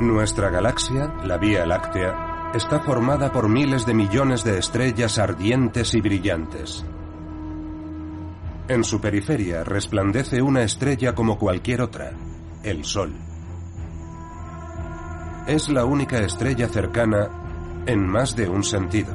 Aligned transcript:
Nuestra 0.00 0.50
galaxia, 0.50 1.14
la 1.24 1.38
Vía 1.38 1.64
Láctea, 1.64 2.50
está 2.52 2.80
formada 2.80 3.32
por 3.32 3.48
miles 3.48 3.86
de 3.86 3.94
millones 3.94 4.44
de 4.44 4.58
estrellas 4.58 5.18
ardientes 5.18 5.94
y 5.94 6.02
brillantes. 6.02 6.84
En 8.68 8.84
su 8.84 9.00
periferia 9.00 9.64
resplandece 9.64 10.42
una 10.42 10.62
estrella 10.62 11.14
como 11.14 11.38
cualquier 11.38 11.80
otra, 11.80 12.12
el 12.62 12.84
Sol. 12.84 13.14
Es 15.46 15.70
la 15.70 15.86
única 15.86 16.18
estrella 16.18 16.68
cercana 16.68 17.30
en 17.86 18.06
más 18.06 18.36
de 18.36 18.50
un 18.50 18.64
sentido. 18.64 19.14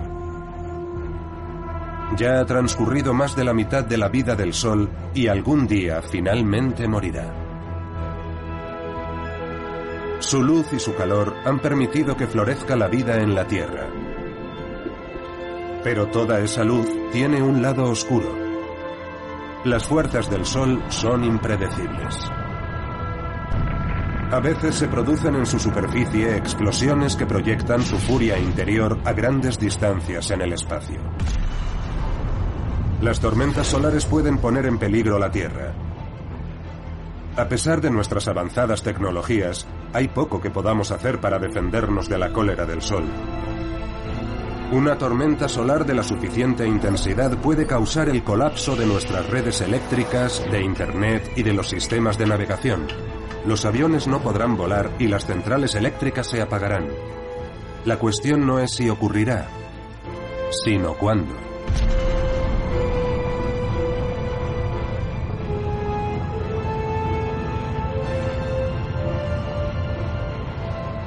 Ya 2.18 2.40
ha 2.40 2.46
transcurrido 2.46 3.14
más 3.14 3.36
de 3.36 3.44
la 3.44 3.54
mitad 3.54 3.86
de 3.86 3.98
la 3.98 4.10
vida 4.10 4.36
del 4.36 4.56
Sol 4.56 4.90
y 5.14 5.28
algún 5.28 5.68
día 5.68 6.02
finalmente 6.02 6.88
morirá. 6.88 7.41
Su 10.32 10.42
luz 10.42 10.72
y 10.72 10.80
su 10.80 10.96
calor 10.96 11.36
han 11.44 11.60
permitido 11.60 12.16
que 12.16 12.26
florezca 12.26 12.78
la 12.78 12.88
vida 12.88 13.22
en 13.22 13.36
la 13.36 13.46
Tierra. 13.46 13.90
Pero 15.84 16.08
toda 16.08 16.40
esa 16.40 16.64
luz 16.64 16.88
tiene 17.12 17.44
un 17.44 17.62
lado 17.62 17.84
oscuro. 17.84 18.34
Las 19.66 19.86
fuerzas 19.86 20.30
del 20.30 20.46
Sol 20.46 20.82
son 20.88 21.26
impredecibles. 21.26 22.32
A 24.32 24.40
veces 24.40 24.76
se 24.76 24.88
producen 24.88 25.36
en 25.36 25.46
su 25.46 25.60
superficie 25.60 26.38
explosiones 26.38 27.18
que 27.18 27.26
proyectan 27.26 27.82
su 27.82 27.98
furia 27.98 28.40
interior 28.40 29.00
a 29.04 29.12
grandes 29.12 29.60
distancias 29.60 30.32
en 30.32 30.44
el 30.44 30.54
espacio. 30.54 31.02
Las 33.02 33.20
tormentas 33.20 33.68
solares 33.68 34.06
pueden 34.06 34.38
poner 34.38 34.66
en 34.66 34.78
peligro 34.78 35.20
la 35.20 35.30
Tierra. 35.30 35.74
A 37.36 37.50
pesar 37.50 37.82
de 37.82 37.92
nuestras 37.92 38.30
avanzadas 38.30 38.82
tecnologías, 38.82 39.68
hay 39.94 40.08
poco 40.08 40.42
que 40.42 40.50
podamos 40.50 40.92
hacer 40.92 41.20
para 41.20 41.40
defendernos 41.40 42.08
de 42.10 42.18
la 42.18 42.32
cólera 42.32 42.66
del 42.66 42.82
Sol. 42.82 43.04
Una 44.72 44.98
tormenta 44.98 45.50
solar 45.50 45.86
de 45.86 45.94
la 45.94 46.04
suficiente 46.04 46.66
intensidad 46.66 47.38
puede 47.38 47.68
causar 47.68 48.08
el 48.08 48.24
colapso 48.24 48.76
de 48.78 48.86
nuestras 48.86 49.30
redes 49.30 49.60
eléctricas, 49.60 50.42
de 50.50 50.62
Internet 50.62 51.34
y 51.36 51.44
de 51.44 51.54
los 51.54 51.68
sistemas 51.68 52.18
de 52.18 52.26
navegación. 52.26 52.88
Los 53.46 53.66
aviones 53.66 54.08
no 54.08 54.22
podrán 54.22 54.56
volar 54.56 54.92
y 54.98 55.08
las 55.08 55.26
centrales 55.26 55.76
eléctricas 55.76 56.28
se 56.28 56.42
apagarán. 56.42 56.88
La 57.84 57.98
cuestión 58.00 58.46
no 58.46 58.60
es 58.60 58.72
si 58.72 58.90
ocurrirá, 58.90 59.50
sino 60.64 60.94
cuándo. 60.94 61.34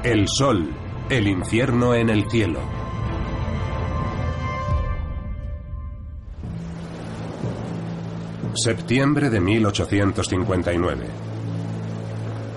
El 0.04 0.28
Sol, 0.28 0.68
el 1.08 1.26
infierno 1.26 1.94
en 1.94 2.10
el 2.10 2.30
cielo. 2.30 2.60
Septiembre 8.54 9.30
de 9.30 9.40
1859. 9.40 11.06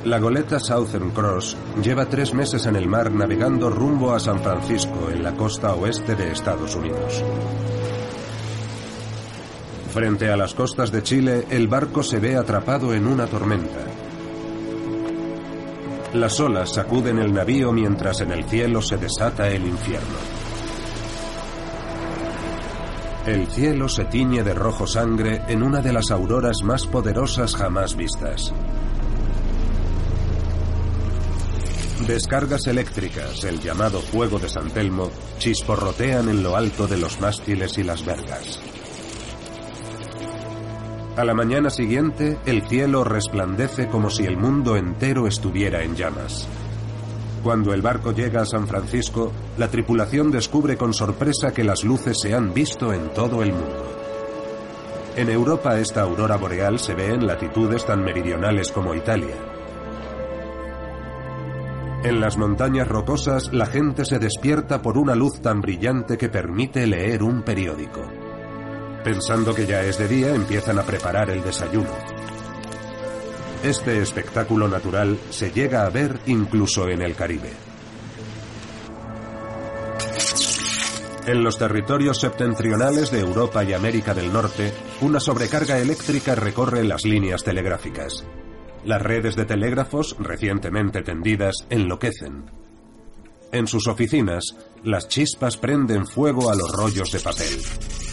La 0.04 0.20
goleta 0.20 0.60
Southern 0.60 1.12
Cross 1.12 1.56
lleva 1.82 2.08
tres 2.08 2.34
meses 2.34 2.66
en 2.66 2.76
el 2.76 2.86
mar 2.86 3.14
navegando 3.14 3.70
rumbo 3.70 4.14
a 4.14 4.20
San 4.20 4.42
Francisco, 4.42 5.10
en 5.10 5.24
la 5.24 5.32
costa 5.32 5.74
oeste 5.74 6.18
de 6.18 6.34
Estados 6.34 6.76
Unidos. 6.76 7.24
Frente 9.94 10.30
a 10.30 10.36
las 10.36 10.54
costas 10.54 10.92
de 10.92 11.02
Chile, 11.02 11.46
el 11.50 11.70
barco 11.70 12.04
se 12.04 12.20
ve 12.20 12.36
atrapado 12.36 12.94
en 12.94 13.08
una 13.08 13.26
tormenta. 13.26 13.87
Las 16.18 16.40
olas 16.40 16.74
sacuden 16.74 17.20
el 17.20 17.32
navío 17.32 17.72
mientras 17.72 18.22
en 18.22 18.32
el 18.32 18.44
cielo 18.46 18.82
se 18.82 18.98
desata 18.98 19.48
el 19.50 19.64
infierno. 19.68 20.18
El 23.28 23.46
cielo 23.46 23.88
se 23.88 24.06
tiñe 24.06 24.44
de 24.44 24.56
rojo 24.56 24.88
sangre 24.88 25.44
en 25.48 25.62
una 25.62 25.80
de 25.80 25.94
las 25.94 26.10
auroras 26.10 26.64
más 26.64 26.88
poderosas 26.88 27.56
jamás 27.56 27.96
vistas. 27.96 28.52
Descargas 32.08 32.66
eléctricas, 32.66 33.44
el 33.44 33.60
llamado 33.60 34.02
fuego 34.02 34.40
de 34.40 34.50
San 34.50 34.72
Telmo, 34.72 35.12
chisporrotean 35.38 36.30
en 36.30 36.42
lo 36.42 36.56
alto 36.56 36.88
de 36.88 36.98
los 36.98 37.22
mástiles 37.22 37.78
y 37.78 37.84
las 37.84 38.04
vergas. 38.04 38.60
A 41.18 41.26
la 41.26 41.34
mañana 41.34 41.72
siguiente, 41.72 42.38
el 42.46 42.62
cielo 42.68 43.04
resplandece 43.04 43.88
como 43.88 44.12
si 44.12 44.26
el 44.26 44.38
mundo 44.38 44.76
entero 44.76 45.26
estuviera 45.26 45.82
en 45.82 45.96
llamas. 45.96 46.48
Cuando 47.42 47.74
el 47.74 47.82
barco 47.82 48.12
llega 48.12 48.44
a 48.44 48.46
San 48.46 48.68
Francisco, 48.68 49.32
la 49.58 49.68
tripulación 49.68 50.30
descubre 50.30 50.78
con 50.78 50.94
sorpresa 50.94 51.56
que 51.56 51.64
las 51.64 51.84
luces 51.84 52.18
se 52.22 52.36
han 52.36 52.54
visto 52.54 52.94
en 52.94 53.12
todo 53.16 53.42
el 53.42 53.52
mundo. 53.52 53.98
En 55.16 55.32
Europa 55.32 55.80
esta 55.80 56.04
aurora 56.04 56.38
boreal 56.38 56.78
se 56.78 56.94
ve 56.94 57.08
en 57.08 57.26
latitudes 57.26 57.84
tan 57.84 58.04
meridionales 58.04 58.72
como 58.72 58.94
Italia. 58.94 59.36
En 62.04 62.20
las 62.20 62.38
montañas 62.38 62.88
rocosas 62.88 63.52
la 63.52 63.66
gente 63.66 64.06
se 64.06 64.20
despierta 64.20 64.84
por 64.84 65.00
una 65.00 65.16
luz 65.16 65.42
tan 65.42 65.62
brillante 65.62 66.16
que 66.16 66.30
permite 66.30 66.86
leer 66.86 67.24
un 67.24 67.42
periódico. 67.42 68.27
Pensando 69.08 69.56
que 69.56 69.66
ya 69.66 69.84
es 69.84 69.98
de 69.98 70.06
día, 70.06 70.36
empiezan 70.36 70.80
a 70.80 70.84
preparar 70.84 71.30
el 71.30 71.42
desayuno. 71.42 71.92
Este 73.64 74.02
espectáculo 74.02 74.68
natural 74.68 75.18
se 75.30 75.50
llega 75.50 75.86
a 75.86 75.90
ver 75.90 76.20
incluso 76.26 76.90
en 76.90 77.02
el 77.02 77.16
Caribe. 77.16 77.54
En 81.26 81.42
los 81.42 81.58
territorios 81.58 82.20
septentrionales 82.20 83.10
de 83.10 83.22
Europa 83.22 83.64
y 83.64 83.72
América 83.72 84.14
del 84.14 84.34
Norte, 84.34 84.74
una 85.00 85.22
sobrecarga 85.22 85.80
eléctrica 85.80 86.36
recorre 86.36 86.84
las 86.84 87.06
líneas 87.06 87.46
telegráficas. 87.46 88.26
Las 88.84 89.02
redes 89.02 89.38
de 89.38 89.46
telégrafos, 89.46 90.18
recientemente 90.20 91.02
tendidas, 91.02 91.66
enloquecen. 91.70 92.44
En 93.54 93.68
sus 93.68 93.88
oficinas, 93.88 94.58
las 94.84 95.08
chispas 95.08 95.56
prenden 95.56 96.06
fuego 96.06 96.52
a 96.52 96.56
los 96.56 96.74
rollos 96.74 97.10
de 97.14 97.22
papel. 97.22 98.07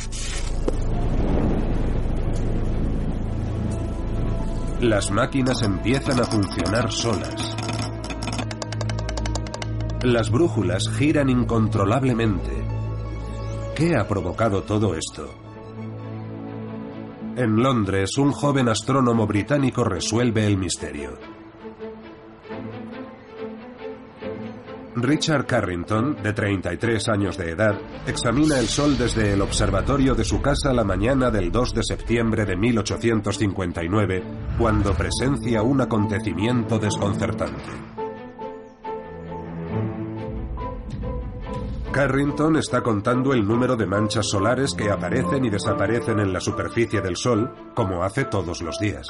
Las 4.84 5.10
máquinas 5.10 5.62
empiezan 5.62 6.20
a 6.20 6.24
funcionar 6.24 6.92
solas. 6.92 7.56
Las 10.02 10.30
brújulas 10.30 10.90
giran 10.90 11.30
incontrolablemente. 11.30 12.52
¿Qué 13.74 13.96
ha 13.96 14.06
provocado 14.06 14.62
todo 14.64 14.94
esto? 14.94 15.26
En 17.34 17.56
Londres, 17.56 18.18
un 18.18 18.32
joven 18.32 18.68
astrónomo 18.68 19.26
británico 19.26 19.84
resuelve 19.84 20.46
el 20.46 20.58
misterio. 20.58 21.33
Richard 25.04 25.46
Carrington, 25.46 26.16
de 26.22 26.32
33 26.32 27.08
años 27.08 27.36
de 27.36 27.50
edad, 27.50 27.78
examina 28.06 28.58
el 28.58 28.68
Sol 28.68 28.96
desde 28.96 29.34
el 29.34 29.42
observatorio 29.42 30.14
de 30.14 30.24
su 30.24 30.40
casa 30.40 30.72
la 30.72 30.82
mañana 30.82 31.30
del 31.30 31.52
2 31.52 31.74
de 31.74 31.82
septiembre 31.82 32.46
de 32.46 32.56
1859, 32.56 34.22
cuando 34.58 34.94
presencia 34.94 35.62
un 35.62 35.82
acontecimiento 35.82 36.78
desconcertante. 36.78 37.70
Carrington 41.92 42.56
está 42.56 42.80
contando 42.80 43.34
el 43.34 43.46
número 43.46 43.76
de 43.76 43.86
manchas 43.86 44.26
solares 44.26 44.74
que 44.74 44.90
aparecen 44.90 45.44
y 45.44 45.50
desaparecen 45.50 46.18
en 46.18 46.32
la 46.32 46.40
superficie 46.40 47.02
del 47.02 47.16
Sol, 47.16 47.54
como 47.74 48.02
hace 48.02 48.24
todos 48.24 48.62
los 48.62 48.78
días. 48.78 49.06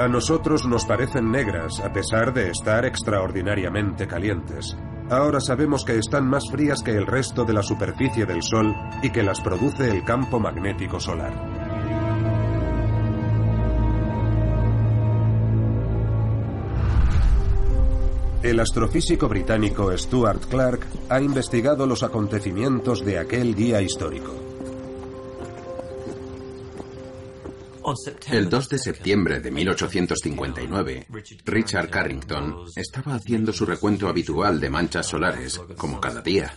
A 0.00 0.08
nosotros 0.08 0.66
nos 0.66 0.86
parecen 0.86 1.30
negras 1.30 1.78
a 1.80 1.92
pesar 1.92 2.32
de 2.32 2.48
estar 2.48 2.86
extraordinariamente 2.86 4.06
calientes. 4.06 4.74
Ahora 5.10 5.40
sabemos 5.40 5.84
que 5.84 5.98
están 5.98 6.26
más 6.26 6.50
frías 6.50 6.82
que 6.82 6.92
el 6.92 7.06
resto 7.06 7.44
de 7.44 7.52
la 7.52 7.62
superficie 7.62 8.24
del 8.24 8.42
Sol 8.42 8.74
y 9.02 9.10
que 9.10 9.22
las 9.22 9.42
produce 9.42 9.90
el 9.90 10.02
campo 10.02 10.40
magnético 10.40 10.98
solar. 10.98 11.34
El 18.42 18.58
astrofísico 18.58 19.28
británico 19.28 19.94
Stuart 19.98 20.46
Clark 20.48 20.86
ha 21.10 21.20
investigado 21.20 21.86
los 21.86 22.02
acontecimientos 22.02 23.04
de 23.04 23.18
aquel 23.18 23.54
día 23.54 23.82
histórico. 23.82 24.49
El 28.30 28.48
2 28.48 28.68
de 28.68 28.78
septiembre 28.78 29.40
de 29.40 29.50
1859, 29.50 31.06
Richard 31.44 31.90
Carrington 31.90 32.66
estaba 32.76 33.14
haciendo 33.14 33.52
su 33.52 33.66
recuento 33.66 34.08
habitual 34.08 34.60
de 34.60 34.70
manchas 34.70 35.06
solares, 35.06 35.58
como 35.76 36.00
cada 36.00 36.20
día. 36.20 36.54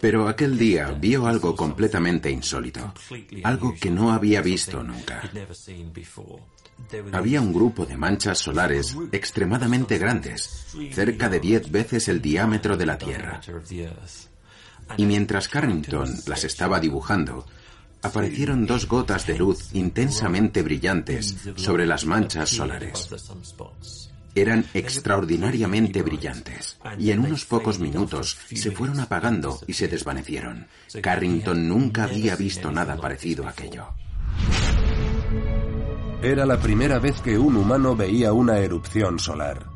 Pero 0.00 0.28
aquel 0.28 0.58
día 0.58 0.90
vio 0.92 1.26
algo 1.26 1.56
completamente 1.56 2.30
insólito, 2.30 2.92
algo 3.42 3.74
que 3.80 3.90
no 3.90 4.12
había 4.12 4.42
visto 4.42 4.82
nunca. 4.82 5.22
Había 7.12 7.40
un 7.40 7.52
grupo 7.52 7.86
de 7.86 7.96
manchas 7.96 8.38
solares 8.38 8.96
extremadamente 9.12 9.98
grandes, 9.98 10.66
cerca 10.92 11.28
de 11.28 11.40
10 11.40 11.70
veces 11.70 12.08
el 12.08 12.20
diámetro 12.20 12.76
de 12.76 12.86
la 12.86 12.98
Tierra. 12.98 13.40
Y 14.96 15.06
mientras 15.06 15.48
Carrington 15.48 16.08
las 16.26 16.44
estaba 16.44 16.80
dibujando, 16.80 17.46
aparecieron 18.02 18.66
dos 18.66 18.86
gotas 18.86 19.26
de 19.26 19.38
luz 19.38 19.70
intensamente 19.72 20.62
brillantes 20.62 21.36
sobre 21.56 21.86
las 21.86 22.04
manchas 22.04 22.50
solares. 22.50 23.08
Eran 24.34 24.64
extraordinariamente 24.74 26.02
brillantes 26.02 26.78
y 26.98 27.10
en 27.10 27.20
unos 27.20 27.44
pocos 27.44 27.78
minutos 27.78 28.38
se 28.52 28.70
fueron 28.70 29.00
apagando 29.00 29.58
y 29.66 29.72
se 29.72 29.88
desvanecieron. 29.88 30.68
Carrington 31.02 31.68
nunca 31.68 32.04
había 32.04 32.36
visto 32.36 32.70
nada 32.70 32.96
parecido 32.96 33.46
a 33.46 33.50
aquello. 33.50 33.88
Era 36.22 36.46
la 36.46 36.58
primera 36.60 36.98
vez 36.98 37.20
que 37.20 37.38
un 37.38 37.56
humano 37.56 37.94
veía 37.94 38.32
una 38.32 38.58
erupción 38.58 39.18
solar. 39.18 39.67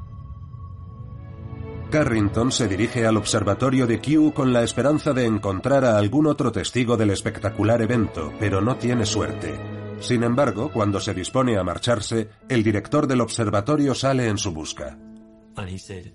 Carrington 1.93 2.51
se 2.51 2.69
dirige 2.69 3.07
al 3.07 3.19
observatorio 3.19 3.87
de 3.87 4.01
Kew 4.01 4.33
con 4.33 4.51
la 4.51 4.63
esperanza 4.63 5.13
de 5.13 5.27
encontrar 5.27 5.85
a 5.85 5.99
algún 5.99 6.27
otro 6.27 6.51
testigo 6.51 6.97
del 6.97 7.11
espectacular 7.11 7.83
evento, 7.83 8.33
pero 8.41 8.63
no 8.63 8.77
tiene 8.77 9.05
suerte. 9.05 9.55
Sin 10.01 10.23
embargo, 10.23 10.73
cuando 10.73 11.01
se 11.01 11.13
dispone 11.13 11.59
a 11.59 11.63
marcharse, 11.63 12.31
el 12.49 12.63
director 12.63 13.07
del 13.07 13.21
observatorio 13.21 13.95
sale 13.95 14.27
en 14.27 14.39
su 14.39 14.53
busca. 14.53 14.97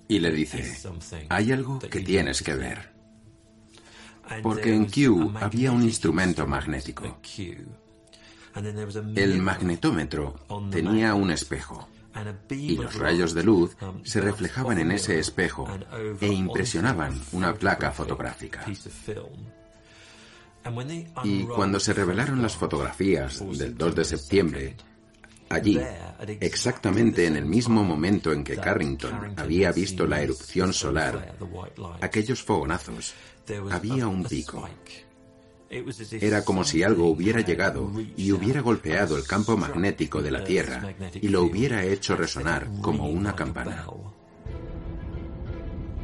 Y 0.07 0.17
le 0.17 0.31
dice, 0.31 0.65
hay 1.29 1.51
algo 1.51 1.77
que 1.77 2.01
tienes 2.01 2.41
que 2.41 2.55
ver. 2.55 2.91
Porque 4.41 4.73
en 4.73 4.87
Kew 4.87 5.31
había 5.39 5.71
un 5.71 5.83
instrumento 5.83 6.47
magnético. 6.47 7.19
El 9.15 9.41
magnetómetro 9.43 10.39
tenía 10.71 11.13
un 11.13 11.29
espejo 11.29 11.87
y 12.49 12.77
los 12.77 12.95
rayos 12.95 13.33
de 13.33 13.43
luz 13.43 13.75
se 14.03 14.21
reflejaban 14.21 14.79
en 14.79 14.91
ese 14.91 15.19
espejo 15.19 15.67
e 16.19 16.27
impresionaban 16.27 17.19
una 17.31 17.53
placa 17.53 17.91
fotográfica. 17.91 18.65
Y 21.23 21.43
cuando 21.43 21.79
se 21.79 21.93
revelaron 21.93 22.41
las 22.41 22.55
fotografías 22.55 23.41
del 23.57 23.77
2 23.77 23.95
de 23.95 24.05
septiembre, 24.05 24.75
allí, 25.49 25.79
exactamente 26.39 27.25
en 27.25 27.37
el 27.37 27.45
mismo 27.45 27.83
momento 27.83 28.33
en 28.33 28.43
que 28.43 28.57
Carrington 28.57 29.33
había 29.37 29.71
visto 29.71 30.05
la 30.05 30.21
erupción 30.21 30.73
solar, 30.73 31.35
aquellos 32.01 32.43
fogonazos, 32.43 33.13
había 33.71 34.07
un 34.07 34.23
pico. 34.23 34.67
Era 35.69 36.45
como 36.45 36.63
si 36.63 36.83
algo 36.83 37.07
hubiera 37.07 37.41
llegado 37.41 37.91
y 38.15 38.31
hubiera 38.31 38.61
golpeado 38.61 39.17
el 39.17 39.25
campo 39.25 39.57
magnético 39.57 40.21
de 40.21 40.31
la 40.31 40.43
Tierra 40.43 40.93
y 41.13 41.27
lo 41.27 41.43
hubiera 41.43 41.83
hecho 41.83 42.15
resonar 42.15 42.67
como 42.81 43.07
una 43.07 43.35
campana. 43.35 43.85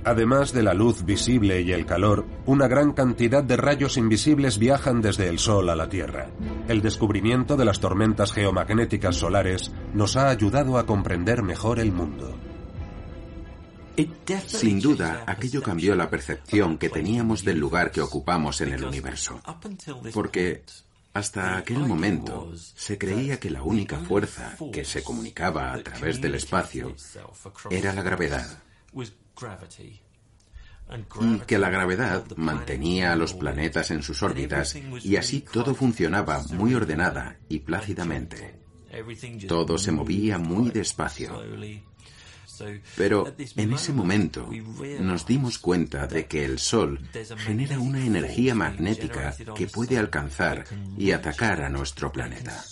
Además 0.05 0.51
de 0.51 0.63
la 0.63 0.73
luz 0.73 1.05
visible 1.05 1.61
y 1.61 1.71
el 1.71 1.85
calor, 1.85 2.25
una 2.45 2.67
gran 2.67 2.91
cantidad 2.91 3.41
de 3.41 3.55
rayos 3.55 3.95
invisibles 3.95 4.59
viajan 4.59 5.01
desde 5.01 5.29
el 5.29 5.39
Sol 5.39 5.69
a 5.69 5.77
la 5.77 5.87
Tierra. 5.87 6.27
El 6.67 6.81
descubrimiento 6.81 7.55
de 7.55 7.63
las 7.63 7.79
tormentas 7.79 8.33
geomagnéticas 8.33 9.15
solares 9.15 9.71
nos 9.93 10.17
ha 10.17 10.29
ayudado 10.29 10.77
a 10.77 10.85
comprender 10.85 11.41
mejor 11.41 11.79
el 11.79 11.93
mundo. 11.93 12.37
Sin 14.47 14.79
duda, 14.79 15.23
aquello 15.27 15.61
cambió 15.61 15.95
la 15.95 16.09
percepción 16.09 16.77
que 16.77 16.89
teníamos 16.89 17.43
del 17.43 17.59
lugar 17.59 17.91
que 17.91 18.01
ocupamos 18.01 18.61
en 18.61 18.73
el 18.73 18.83
universo. 18.83 19.41
Porque 20.13 20.63
hasta 21.13 21.57
aquel 21.57 21.79
momento 21.79 22.51
se 22.55 22.97
creía 22.97 23.39
que 23.39 23.51
la 23.51 23.61
única 23.61 23.99
fuerza 23.99 24.55
que 24.71 24.83
se 24.83 25.03
comunicaba 25.03 25.73
a 25.73 25.83
través 25.83 26.19
del 26.19 26.35
espacio 26.35 26.95
era 27.69 27.93
la 27.93 28.01
gravedad. 28.01 28.63
Y 31.21 31.39
que 31.47 31.57
la 31.57 31.69
gravedad 31.69 32.25
mantenía 32.35 33.13
a 33.13 33.15
los 33.15 33.33
planetas 33.33 33.91
en 33.91 34.03
sus 34.03 34.21
órbitas 34.23 34.75
y 35.03 35.15
así 35.15 35.41
todo 35.41 35.73
funcionaba 35.75 36.43
muy 36.51 36.73
ordenada 36.73 37.37
y 37.47 37.59
plácidamente. 37.59 38.59
Todo 39.47 39.77
se 39.77 39.91
movía 39.91 40.37
muy 40.37 40.69
despacio. 40.69 41.41
Pero 42.95 43.33
en 43.55 43.73
ese 43.73 43.93
momento 43.93 44.49
nos 44.99 45.25
dimos 45.25 45.57
cuenta 45.59 46.07
de 46.07 46.25
que 46.25 46.45
el 46.45 46.59
Sol 46.59 46.99
genera 47.37 47.79
una 47.79 48.05
energía 48.05 48.55
magnética 48.55 49.35
que 49.55 49.67
puede 49.67 49.97
alcanzar 49.97 50.65
y 50.97 51.11
atacar 51.11 51.61
a 51.61 51.69
nuestro 51.69 52.11
planeta. 52.11 52.63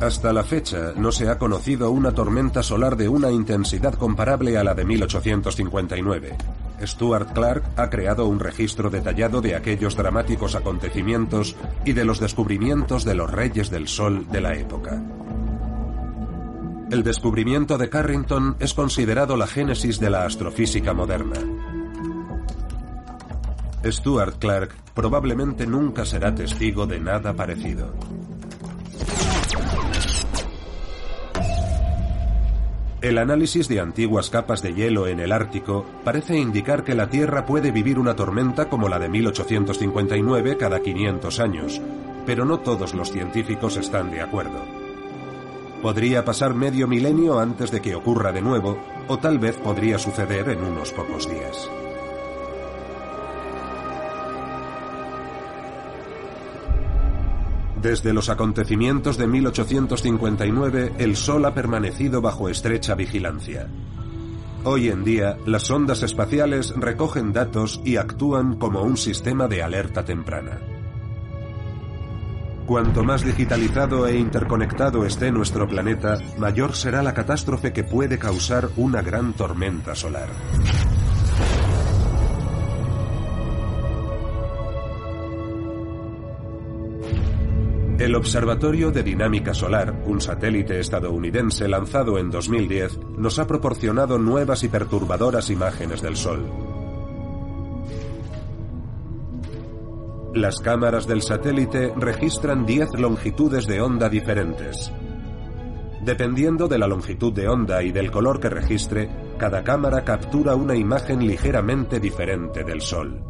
Hasta 0.00 0.32
la 0.32 0.44
fecha 0.44 0.94
no 0.96 1.12
se 1.12 1.28
ha 1.28 1.38
conocido 1.38 1.90
una 1.90 2.12
tormenta 2.12 2.62
solar 2.62 2.96
de 2.96 3.08
una 3.08 3.30
intensidad 3.30 3.94
comparable 3.94 4.56
a 4.56 4.64
la 4.64 4.74
de 4.74 4.86
1859. 4.86 6.38
Stuart 6.82 7.32
Clark 7.34 7.64
ha 7.76 7.90
creado 7.90 8.26
un 8.26 8.40
registro 8.40 8.88
detallado 8.88 9.42
de 9.42 9.54
aquellos 9.54 9.96
dramáticos 9.96 10.54
acontecimientos 10.54 11.54
y 11.84 11.92
de 11.92 12.06
los 12.06 12.18
descubrimientos 12.18 13.04
de 13.04 13.14
los 13.14 13.30
reyes 13.30 13.68
del 13.68 13.88
Sol 13.88 14.26
de 14.30 14.40
la 14.40 14.54
época. 14.54 15.02
El 16.90 17.04
descubrimiento 17.04 17.78
de 17.78 17.88
Carrington 17.88 18.56
es 18.58 18.74
considerado 18.74 19.36
la 19.36 19.46
génesis 19.46 20.00
de 20.00 20.10
la 20.10 20.24
astrofísica 20.24 20.92
moderna. 20.92 21.36
Stuart 23.84 24.38
Clark 24.40 24.74
probablemente 24.92 25.68
nunca 25.68 26.04
será 26.04 26.34
testigo 26.34 26.86
de 26.86 26.98
nada 26.98 27.32
parecido. 27.32 27.94
El 33.00 33.18
análisis 33.18 33.68
de 33.68 33.78
antiguas 33.78 34.28
capas 34.28 34.60
de 34.60 34.74
hielo 34.74 35.06
en 35.06 35.20
el 35.20 35.30
Ártico 35.30 35.86
parece 36.04 36.36
indicar 36.38 36.82
que 36.82 36.96
la 36.96 37.08
Tierra 37.08 37.46
puede 37.46 37.70
vivir 37.70 38.00
una 38.00 38.16
tormenta 38.16 38.68
como 38.68 38.88
la 38.88 38.98
de 38.98 39.08
1859 39.08 40.56
cada 40.56 40.80
500 40.80 41.38
años, 41.38 41.80
pero 42.26 42.44
no 42.44 42.58
todos 42.58 42.94
los 42.94 43.12
científicos 43.12 43.76
están 43.76 44.10
de 44.10 44.22
acuerdo. 44.22 44.79
Podría 45.82 46.24
pasar 46.24 46.54
medio 46.54 46.86
milenio 46.86 47.38
antes 47.38 47.70
de 47.70 47.80
que 47.80 47.94
ocurra 47.94 48.32
de 48.32 48.42
nuevo, 48.42 48.78
o 49.08 49.18
tal 49.18 49.38
vez 49.38 49.56
podría 49.56 49.98
suceder 49.98 50.50
en 50.50 50.62
unos 50.62 50.92
pocos 50.92 51.28
días. 51.28 51.70
Desde 57.80 58.12
los 58.12 58.28
acontecimientos 58.28 59.16
de 59.16 59.26
1859, 59.26 60.92
el 60.98 61.16
Sol 61.16 61.46
ha 61.46 61.54
permanecido 61.54 62.20
bajo 62.20 62.50
estrecha 62.50 62.94
vigilancia. 62.94 63.68
Hoy 64.64 64.88
en 64.88 65.02
día, 65.02 65.38
las 65.46 65.62
sondas 65.62 66.02
espaciales 66.02 66.74
recogen 66.76 67.32
datos 67.32 67.80
y 67.82 67.96
actúan 67.96 68.56
como 68.56 68.82
un 68.82 68.98
sistema 68.98 69.48
de 69.48 69.62
alerta 69.62 70.04
temprana. 70.04 70.60
Cuanto 72.66 73.02
más 73.02 73.24
digitalizado 73.24 74.06
e 74.06 74.16
interconectado 74.16 75.04
esté 75.04 75.32
nuestro 75.32 75.66
planeta, 75.68 76.18
mayor 76.38 76.76
será 76.76 77.02
la 77.02 77.14
catástrofe 77.14 77.72
que 77.72 77.84
puede 77.84 78.18
causar 78.18 78.68
una 78.76 79.02
gran 79.02 79.32
tormenta 79.32 79.94
solar. 79.94 80.28
El 88.00 88.14
Observatorio 88.14 88.90
de 88.90 89.02
Dinámica 89.02 89.52
Solar, 89.52 90.04
un 90.06 90.22
satélite 90.22 90.80
estadounidense 90.80 91.68
lanzado 91.68 92.16
en 92.16 92.30
2010, 92.30 92.98
nos 93.18 93.38
ha 93.38 93.46
proporcionado 93.46 94.18
nuevas 94.18 94.64
y 94.64 94.68
perturbadoras 94.68 95.50
imágenes 95.50 96.00
del 96.00 96.16
Sol. 96.16 96.79
Las 100.34 100.60
cámaras 100.60 101.08
del 101.08 101.22
satélite 101.22 101.92
registran 101.96 102.64
10 102.64 103.00
longitudes 103.00 103.66
de 103.66 103.80
onda 103.80 104.08
diferentes. 104.08 104.92
Dependiendo 106.02 106.68
de 106.68 106.78
la 106.78 106.86
longitud 106.86 107.32
de 107.32 107.48
onda 107.48 107.82
y 107.82 107.90
del 107.90 108.12
color 108.12 108.38
que 108.38 108.48
registre, 108.48 109.10
cada 109.38 109.64
cámara 109.64 110.04
captura 110.04 110.54
una 110.54 110.76
imagen 110.76 111.26
ligeramente 111.26 111.98
diferente 111.98 112.62
del 112.62 112.80
Sol. 112.80 113.20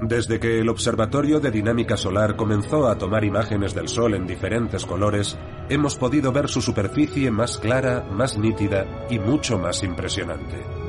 Desde 0.00 0.38
que 0.38 0.60
el 0.60 0.68
Observatorio 0.68 1.40
de 1.40 1.50
Dinámica 1.50 1.96
Solar 1.96 2.36
comenzó 2.36 2.86
a 2.86 2.96
tomar 2.98 3.24
imágenes 3.24 3.74
del 3.74 3.88
Sol 3.88 4.14
en 4.14 4.28
diferentes 4.28 4.84
colores, 4.84 5.36
hemos 5.68 5.96
podido 5.96 6.30
ver 6.30 6.48
su 6.48 6.62
superficie 6.62 7.32
más 7.32 7.58
clara, 7.58 8.06
más 8.12 8.38
nítida 8.38 9.06
y 9.10 9.18
mucho 9.18 9.58
más 9.58 9.82
impresionante. 9.82 10.81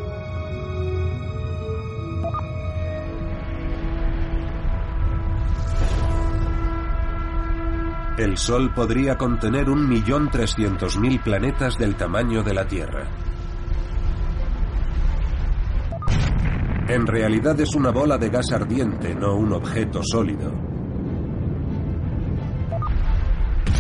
El 8.24 8.38
Sol 8.38 8.74
podría 8.74 9.18
contener 9.18 9.70
un 9.70 9.86
millón 9.86 10.32
trescientos 10.32 10.98
mil 10.98 11.20
planetas 11.20 11.78
del 11.78 11.96
tamaño 11.96 12.42
de 12.42 12.54
la 12.54 12.66
Tierra. 12.66 13.06
En 16.88 17.06
realidad 17.06 17.60
es 17.60 17.76
una 17.76 17.92
bola 17.92 18.18
de 18.18 18.30
gas 18.30 18.54
ardiente, 18.54 19.14
no 19.14 19.36
un 19.36 19.52
objeto 19.52 20.00
sólido. 20.04 20.54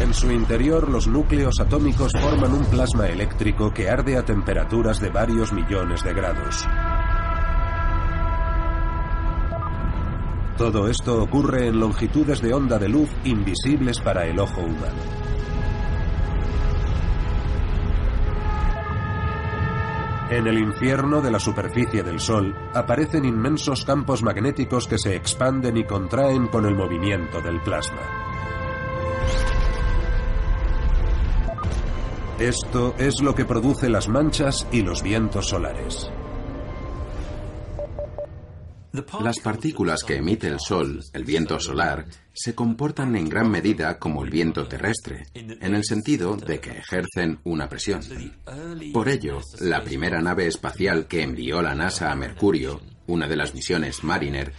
En 0.02 0.14
su 0.14 0.30
interior 0.30 0.90
los 0.90 1.08
núcleos 1.08 1.62
atómicos 1.62 2.12
forman 2.12 2.52
un 2.52 2.66
plasma 2.66 3.08
eléctrico 3.08 3.74
que 3.74 3.90
arde 3.90 4.18
a 4.18 4.26
temperaturas 4.26 5.00
de 5.00 5.10
varios 5.10 5.54
millones 5.54 6.04
de 6.04 6.14
grados. 6.14 6.68
Todo 10.58 10.88
esto 10.88 11.22
ocurre 11.22 11.68
en 11.68 11.80
longitudes 11.80 12.42
de 12.42 12.54
onda 12.54 12.78
de 12.78 12.88
luz 12.88 13.10
invisibles 13.24 14.00
para 14.00 14.26
el 14.26 14.40
ojo 14.40 14.62
humano. 14.62 15.02
En 20.30 20.48
el 20.48 20.58
infierno 20.60 21.22
de 21.22 21.32
la 21.32 21.40
superficie 21.40 22.02
del 22.04 22.20
Sol 22.20 22.56
aparecen 22.74 23.26
inmensos 23.26 23.84
campos 23.84 24.24
magnéticos 24.24 24.88
que 24.88 24.98
se 24.98 25.16
expanden 25.16 25.78
y 25.78 25.86
contraen 25.86 26.48
con 26.48 26.66
el 26.66 26.76
movimiento 26.76 27.42
del 27.42 27.60
plasma. 27.62 28.02
Esto 32.40 32.96
es 32.98 33.22
lo 33.22 33.36
que 33.36 33.46
produce 33.46 33.90
las 33.90 34.08
manchas 34.08 34.68
y 34.72 34.82
los 34.82 35.04
vientos 35.04 35.50
solares. 35.50 36.12
Las 39.22 39.40
partículas 39.40 40.04
que 40.04 40.18
emite 40.18 40.48
el 40.48 40.60
Sol, 40.60 41.04
el 41.14 41.24
viento 41.26 41.60
solar, 41.60 42.06
se 42.32 42.54
comportan 42.54 43.16
en 43.16 43.28
gran 43.28 43.50
medida 43.50 43.98
como 43.98 44.24
el 44.24 44.30
viento 44.30 44.68
terrestre, 44.68 45.26
en 45.34 45.74
el 45.74 45.84
sentido 45.84 46.38
de 46.38 46.60
que 46.60 46.78
ejercen 46.78 47.40
una 47.44 47.68
presión. 47.68 48.02
Por 48.94 49.10
ello, 49.10 49.40
la 49.62 49.84
primera 49.84 50.22
nave 50.22 50.46
espacial 50.46 51.08
que 51.08 51.24
envió 51.24 51.64
la 51.64 51.74
NASA 51.74 52.12
a 52.12 52.16
Mercurio, 52.16 52.82
una 53.08 53.28
de 53.28 53.36
las 53.36 53.56
misiones 53.56 54.04
Mariner, 54.04 54.54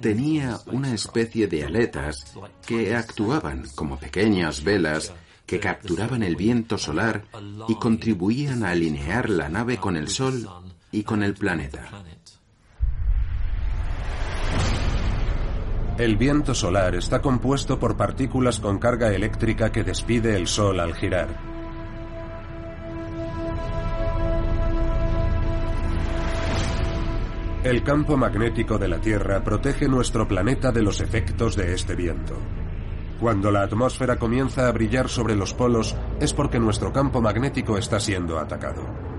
tenía 0.00 0.58
una 0.66 0.94
especie 0.94 1.48
de 1.48 1.64
aletas 1.64 2.34
que 2.66 2.96
actuaban 2.96 3.66
como 3.74 3.98
pequeñas 3.98 4.64
velas 4.64 5.12
que 5.44 5.60
capturaban 5.60 6.22
el 6.22 6.36
viento 6.36 6.78
solar 6.78 7.24
y 7.68 7.74
contribuían 7.74 8.64
a 8.64 8.70
alinear 8.70 9.28
la 9.28 9.50
nave 9.50 9.76
con 9.76 9.98
el 9.98 10.08
Sol 10.08 10.48
y 10.90 11.02
con 11.02 11.22
el 11.22 11.34
planeta. 11.34 11.90
El 15.98 16.16
viento 16.16 16.54
solar 16.54 16.94
está 16.94 17.20
compuesto 17.20 17.80
por 17.80 17.96
partículas 17.96 18.60
con 18.60 18.78
carga 18.78 19.12
eléctrica 19.12 19.72
que 19.72 19.82
despide 19.82 20.36
el 20.36 20.46
Sol 20.46 20.78
al 20.78 20.94
girar. 20.94 21.26
El 27.64 27.82
campo 27.82 28.16
magnético 28.16 28.78
de 28.78 28.86
la 28.86 29.00
Tierra 29.00 29.42
protege 29.42 29.88
nuestro 29.88 30.28
planeta 30.28 30.70
de 30.70 30.82
los 30.82 31.00
efectos 31.00 31.56
de 31.56 31.74
este 31.74 31.96
viento. 31.96 32.34
Cuando 33.18 33.50
la 33.50 33.62
atmósfera 33.62 34.20
comienza 34.20 34.68
a 34.68 34.72
brillar 34.72 35.08
sobre 35.08 35.34
los 35.34 35.52
polos 35.52 35.96
es 36.20 36.32
porque 36.32 36.60
nuestro 36.60 36.92
campo 36.92 37.20
magnético 37.20 37.76
está 37.76 37.98
siendo 37.98 38.38
atacado. 38.38 39.17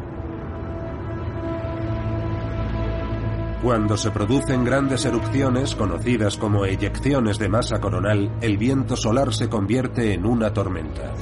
Cuando 3.62 3.98
se 3.98 4.10
producen 4.12 4.63
grandes 4.63 5.04
erupciones, 5.04 5.75
conocidas 5.75 6.38
como 6.38 6.66
eyecciones 6.66 7.38
de 7.38 7.50
masa 7.50 7.82
coronal, 7.82 8.32
el 8.39 8.58
viento 8.58 8.96
solar 8.96 9.34
se 9.34 9.50
convierte 9.50 10.13
en 10.13 10.25
una 10.25 10.54
tormenta. 10.54 11.13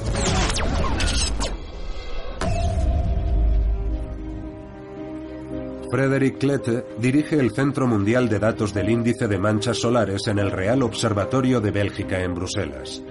Frederick 5.90 6.38
Klette 6.38 6.84
dirige 6.98 7.40
el 7.40 7.50
Centro 7.50 7.88
Mundial 7.88 8.28
de 8.28 8.38
Datos 8.38 8.72
del 8.72 8.90
Índice 8.90 9.26
de 9.26 9.38
Manchas 9.38 9.78
Solares 9.78 10.28
en 10.28 10.38
el 10.38 10.52
Real 10.52 10.82
Observatorio 10.82 11.60
de 11.60 11.72
Bélgica 11.72 12.20
en 12.20 12.34
Bruselas. 12.34 13.02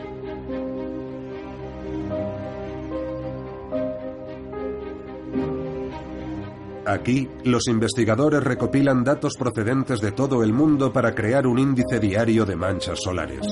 Aquí, 6.88 7.28
los 7.44 7.68
investigadores 7.68 8.42
recopilan 8.42 9.04
datos 9.04 9.34
procedentes 9.38 10.00
de 10.00 10.14
todo 10.14 10.42
el 10.42 10.54
mundo 10.54 10.94
para 10.94 11.14
crear 11.14 11.46
un 11.46 11.60
índice 11.60 12.00
diario 12.00 12.46
de 12.46 12.56
manchas 12.56 13.02
solares. 13.02 13.46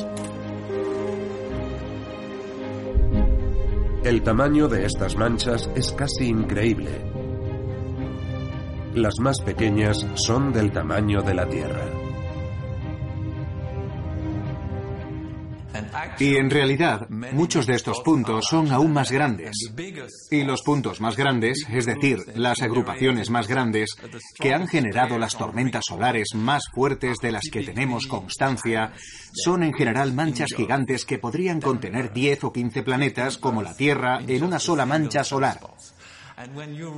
El 4.05 4.23
tamaño 4.23 4.69
de 4.69 4.85
estas 4.85 5.17
manchas 5.17 5.69
es 5.75 5.91
casi 5.91 6.29
increíble. 6.29 6.91
Las 8.93 9.19
más 9.19 9.41
pequeñas 9.41 10.05
son 10.13 10.53
del 10.53 10.71
tamaño 10.71 11.21
de 11.21 11.33
la 11.33 11.45
Tierra. 11.45 11.94
Y 16.19 16.35
en 16.37 16.49
realidad, 16.49 17.09
muchos 17.09 17.67
de 17.67 17.75
estos 17.75 18.01
puntos 18.01 18.45
son 18.49 18.71
aún 18.71 18.93
más 18.93 19.11
grandes. 19.11 19.51
Y 20.31 20.43
los 20.43 20.61
puntos 20.61 21.01
más 21.01 21.15
grandes, 21.15 21.65
es 21.69 21.85
decir, 21.85 22.19
las 22.35 22.61
agrupaciones 22.61 23.29
más 23.29 23.47
grandes, 23.47 23.95
que 24.39 24.53
han 24.53 24.67
generado 24.67 25.17
las 25.17 25.37
tormentas 25.37 25.85
solares 25.87 26.29
más 26.35 26.63
fuertes 26.73 27.17
de 27.21 27.31
las 27.31 27.49
que 27.51 27.63
tenemos 27.63 28.07
constancia, 28.07 28.93
son 29.33 29.63
en 29.63 29.73
general 29.73 30.13
manchas 30.13 30.53
gigantes 30.55 31.05
que 31.05 31.19
podrían 31.19 31.59
contener 31.59 32.13
10 32.13 32.45
o 32.45 32.53
15 32.53 32.83
planetas 32.83 33.37
como 33.37 33.61
la 33.61 33.75
Tierra 33.75 34.19
en 34.25 34.43
una 34.43 34.59
sola 34.59 34.85
mancha 34.85 35.23
solar. 35.23 35.59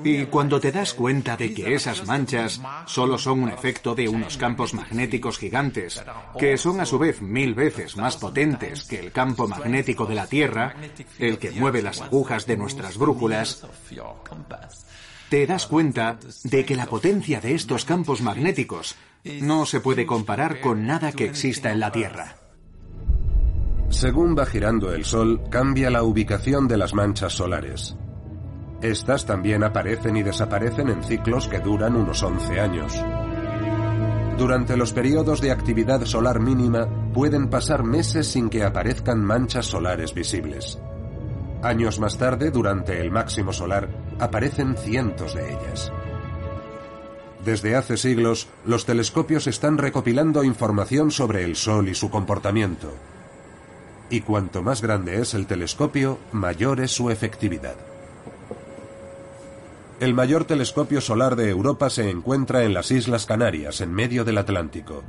Y 0.03 0.25
cuando 0.25 0.59
te 0.59 0.71
das 0.71 0.93
cuenta 0.93 1.37
de 1.37 1.53
que 1.53 1.75
esas 1.75 2.05
manchas 2.07 2.59
solo 2.85 3.17
son 3.17 3.43
un 3.43 3.49
efecto 3.49 3.93
de 3.93 4.09
unos 4.09 4.37
campos 4.37 4.73
magnéticos 4.73 5.37
gigantes, 5.37 6.03
que 6.39 6.57
son 6.57 6.79
a 6.79 6.85
su 6.85 6.97
vez 6.97 7.21
mil 7.21 7.53
veces 7.53 7.97
más 7.97 8.17
potentes 8.17 8.85
que 8.85 8.99
el 8.99 9.11
campo 9.11 9.47
magnético 9.47 10.05
de 10.05 10.15
la 10.15 10.27
Tierra, 10.27 10.75
el 11.19 11.37
que 11.37 11.51
mueve 11.51 11.81
las 11.81 12.01
agujas 12.01 12.47
de 12.47 12.57
nuestras 12.57 12.97
brújulas, 12.97 13.65
te 15.29 15.45
das 15.45 15.67
cuenta 15.67 16.17
de 16.43 16.65
que 16.65 16.75
la 16.75 16.87
potencia 16.87 17.39
de 17.39 17.53
estos 17.53 17.85
campos 17.85 18.21
magnéticos 18.21 18.95
no 19.41 19.65
se 19.65 19.81
puede 19.81 20.05
comparar 20.05 20.61
con 20.61 20.87
nada 20.87 21.11
que 21.11 21.25
exista 21.25 21.71
en 21.71 21.79
la 21.79 21.91
Tierra. 21.91 22.37
Según 23.89 24.37
va 24.37 24.45
girando 24.45 24.93
el 24.93 25.05
Sol, 25.05 25.43
cambia 25.49 25.89
la 25.89 26.03
ubicación 26.03 26.67
de 26.67 26.77
las 26.77 26.93
manchas 26.93 27.33
solares. 27.33 27.95
Estas 28.81 29.25
también 29.25 29.63
aparecen 29.63 30.17
y 30.17 30.23
desaparecen 30.23 30.89
en 30.89 31.03
ciclos 31.03 31.47
que 31.47 31.59
duran 31.59 31.95
unos 31.95 32.21
11 32.21 32.59
años. 32.59 32.93
Durante 34.37 34.77
los 34.77 34.93
periodos 34.93 35.41
de 35.41 35.51
actividad 35.51 36.05
solar 36.05 36.39
mínima 36.39 36.87
pueden 37.11 37.49
pasar 37.49 37.83
meses 37.83 38.27
sin 38.27 38.49
que 38.49 38.63
aparezcan 38.63 39.23
manchas 39.23 39.65
solares 39.65 40.13
visibles. 40.13 40.77
Años 41.63 41.99
más 41.99 42.19
tarde, 42.19 42.51
durante 42.51 43.01
el 43.01 43.09
máximo 43.09 43.51
solar, 43.51 43.89
aparecen 44.19 44.77
cientos 44.77 45.33
de 45.33 45.53
ellas. 45.53 45.91
Desde 47.43 47.75
hace 47.75 47.97
siglos, 47.97 48.47
los 48.63 48.85
telescopios 48.85 49.47
están 49.47 49.79
recopilando 49.79 50.43
información 50.43 51.09
sobre 51.09 51.43
el 51.43 51.55
Sol 51.55 51.89
y 51.89 51.95
su 51.95 52.11
comportamiento. 52.11 52.93
Y 54.11 54.21
cuanto 54.21 54.61
más 54.61 54.83
grande 54.83 55.19
es 55.19 55.33
el 55.33 55.47
telescopio, 55.47 56.19
mayor 56.31 56.79
es 56.79 56.91
su 56.91 57.09
efectividad. 57.09 57.96
El 59.99 60.13
mayor 60.13 60.45
telescopio 60.45 61.01
solar 61.01 61.35
de 61.35 61.49
Europa 61.49 61.89
se 61.89 62.09
encuentra 62.11 62.63
en 62.63 62.75
las 62.75 62.91
Islas 62.91 63.25
Canarias, 63.25 63.81
en 63.81 63.91
medio 63.91 64.23
del 64.23 64.37
Atlántico. 64.37 65.03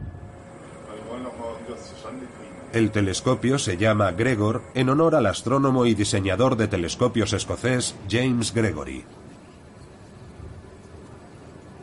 El 2.72 2.90
telescopio 2.90 3.58
se 3.58 3.76
llama 3.76 4.12
Gregor 4.12 4.62
en 4.74 4.88
honor 4.88 5.14
al 5.14 5.26
astrónomo 5.26 5.84
y 5.84 5.94
diseñador 5.94 6.56
de 6.56 6.68
telescopios 6.68 7.34
escocés 7.34 7.96
James 8.10 8.54
Gregory. 8.54 9.04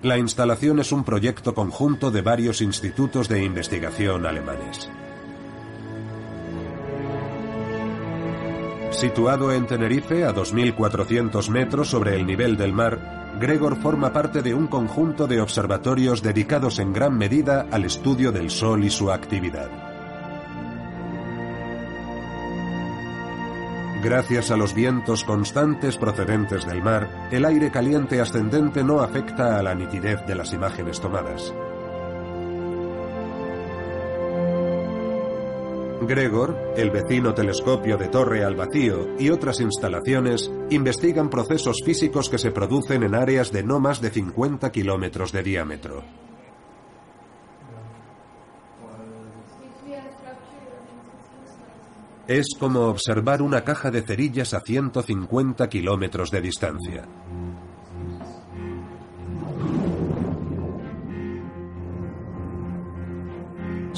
La 0.02 0.18
instalación 0.18 0.80
es 0.80 0.92
un 0.92 1.04
proyecto 1.04 1.54
conjunto 1.54 2.10
de 2.10 2.22
varios 2.22 2.62
institutos 2.62 3.30
de 3.30 3.44
investigación 3.44 4.26
alemanes. 4.26 4.90
Situado 8.96 9.52
en 9.52 9.68
Tenerife, 9.68 10.24
a 10.24 10.34
2.400 10.34 11.50
metros 11.50 11.90
sobre 11.90 12.16
el 12.16 12.26
nivel 12.26 12.56
del 12.56 12.72
mar, 12.72 13.36
Gregor 13.42 13.76
forma 13.76 14.14
parte 14.14 14.42
de 14.42 14.54
un 14.54 14.68
conjunto 14.68 15.28
de 15.28 15.42
observatorios 15.42 16.24
dedicados 16.24 16.80
en 16.80 16.94
gran 16.94 17.18
medida 17.18 17.68
al 17.72 17.84
estudio 17.84 18.32
del 18.32 18.50
Sol 18.50 18.86
y 18.86 18.90
su 18.90 19.12
actividad. 19.12 19.70
Gracias 24.02 24.50
a 24.50 24.56
los 24.56 24.74
vientos 24.74 25.26
constantes 25.26 25.98
procedentes 25.98 26.66
del 26.66 26.82
mar, 26.82 27.28
el 27.32 27.44
aire 27.44 27.72
caliente 27.72 28.22
ascendente 28.22 28.82
no 28.82 29.02
afecta 29.02 29.60
a 29.60 29.64
la 29.64 29.76
nitidez 29.76 30.26
de 30.26 30.36
las 30.36 30.54
imágenes 30.54 31.02
tomadas. 31.02 31.54
Gregor, 36.08 36.74
el 36.76 36.92
vecino 36.92 37.34
telescopio 37.34 37.98
de 37.98 38.08
torre 38.08 38.44
al 38.44 38.56
vacío 38.56 39.16
y 39.20 39.30
otras 39.30 39.60
instalaciones 39.60 40.52
investigan 40.70 41.30
procesos 41.30 41.78
físicos 41.86 42.30
que 42.30 42.38
se 42.38 42.52
producen 42.52 43.04
en 43.04 43.16
áreas 43.16 43.52
de 43.52 43.64
no 43.64 43.80
más 43.80 44.02
de 44.02 44.10
50 44.10 44.72
kilómetros 44.72 45.32
de 45.32 45.44
diámetro. 45.44 46.04
Es 52.28 52.48
como 52.60 52.88
observar 52.88 53.42
una 53.42 53.64
caja 53.64 53.92
de 53.92 54.02
cerillas 54.02 54.54
a 54.56 54.62
150 54.62 55.70
kilómetros 55.70 56.32
de 56.32 56.42
distancia. 56.42 57.08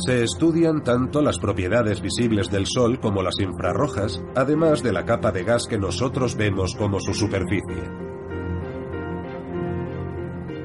Se 0.05 0.23
estudian 0.23 0.83
tanto 0.83 1.21
las 1.21 1.39
propiedades 1.39 2.01
visibles 2.01 2.51
del 2.51 2.67
Sol 2.67 2.99
como 2.99 3.23
las 3.23 3.39
infrarrojas, 3.39 4.21
además 4.35 4.83
de 4.83 4.93
la 4.93 5.05
capa 5.05 5.31
de 5.31 5.43
gas 5.43 5.65
que 5.67 5.79
nosotros 5.79 6.35
vemos 6.35 6.75
como 6.75 6.99
su 6.99 7.13
superficie. 7.13 7.83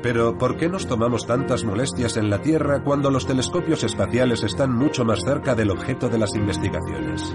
Pero, 0.03 0.37
¿por 0.37 0.57
qué 0.57 0.69
nos 0.69 0.87
tomamos 0.87 1.27
tantas 1.27 1.65
molestias 1.65 2.17
en 2.17 2.29
la 2.29 2.43
Tierra 2.43 2.83
cuando 2.83 3.11
los 3.11 3.27
telescopios 3.27 3.85
espaciales 3.85 4.43
están 4.43 4.75
mucho 4.75 5.05
más 5.05 5.21
cerca 5.25 5.55
del 5.55 5.71
objeto 5.71 6.09
de 6.09 6.19
las 6.19 6.35
investigaciones? 6.35 7.33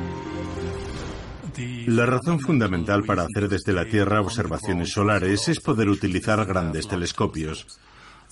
La 1.88 2.06
razón 2.06 2.40
fundamental 2.40 3.04
para 3.06 3.24
hacer 3.24 3.50
desde 3.50 3.74
la 3.74 3.86
Tierra 3.86 4.22
observaciones 4.22 4.92
solares 4.92 5.48
es 5.48 5.60
poder 5.62 5.90
utilizar 5.90 6.46
grandes 6.46 6.88
telescopios. 6.88 7.80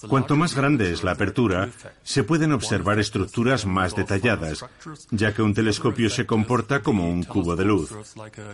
Cuanto 0.07 0.35
más 0.35 0.55
grande 0.55 0.91
es 0.91 1.03
la 1.03 1.11
apertura, 1.11 1.69
se 2.03 2.23
pueden 2.23 2.51
observar 2.51 2.99
estructuras 2.99 3.65
más 3.65 3.95
detalladas, 3.95 4.65
ya 5.11 5.33
que 5.33 5.41
un 5.41 5.53
telescopio 5.53 6.09
se 6.09 6.25
comporta 6.25 6.81
como 6.81 7.09
un 7.09 7.23
cubo 7.23 7.55
de 7.55 7.65
luz. 7.65 7.91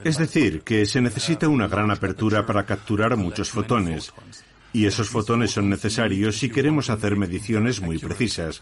Es 0.03 0.17
decir, 0.17 0.61
que 0.61 0.85
se 0.85 1.01
necesita 1.01 1.47
una 1.47 1.67
gran 1.67 1.91
apertura 1.91 2.45
para 2.45 2.65
capturar 2.65 3.17
muchos 3.17 3.49
fotones. 3.49 4.13
Y 4.73 4.85
esos 4.85 5.09
fotones 5.09 5.51
son 5.51 5.69
necesarios 5.69 6.37
si 6.37 6.49
queremos 6.49 6.89
hacer 6.89 7.17
mediciones 7.17 7.81
muy 7.81 7.97
precisas. 7.97 8.61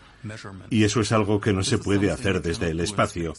Y 0.70 0.84
eso 0.84 1.02
es 1.02 1.12
algo 1.12 1.40
que 1.40 1.54
no 1.54 1.64
se 1.64 1.78
puede 1.78 2.12
hacer 2.12 2.42
desde 2.42 2.72
el 2.72 2.80
espacio. 2.80 3.34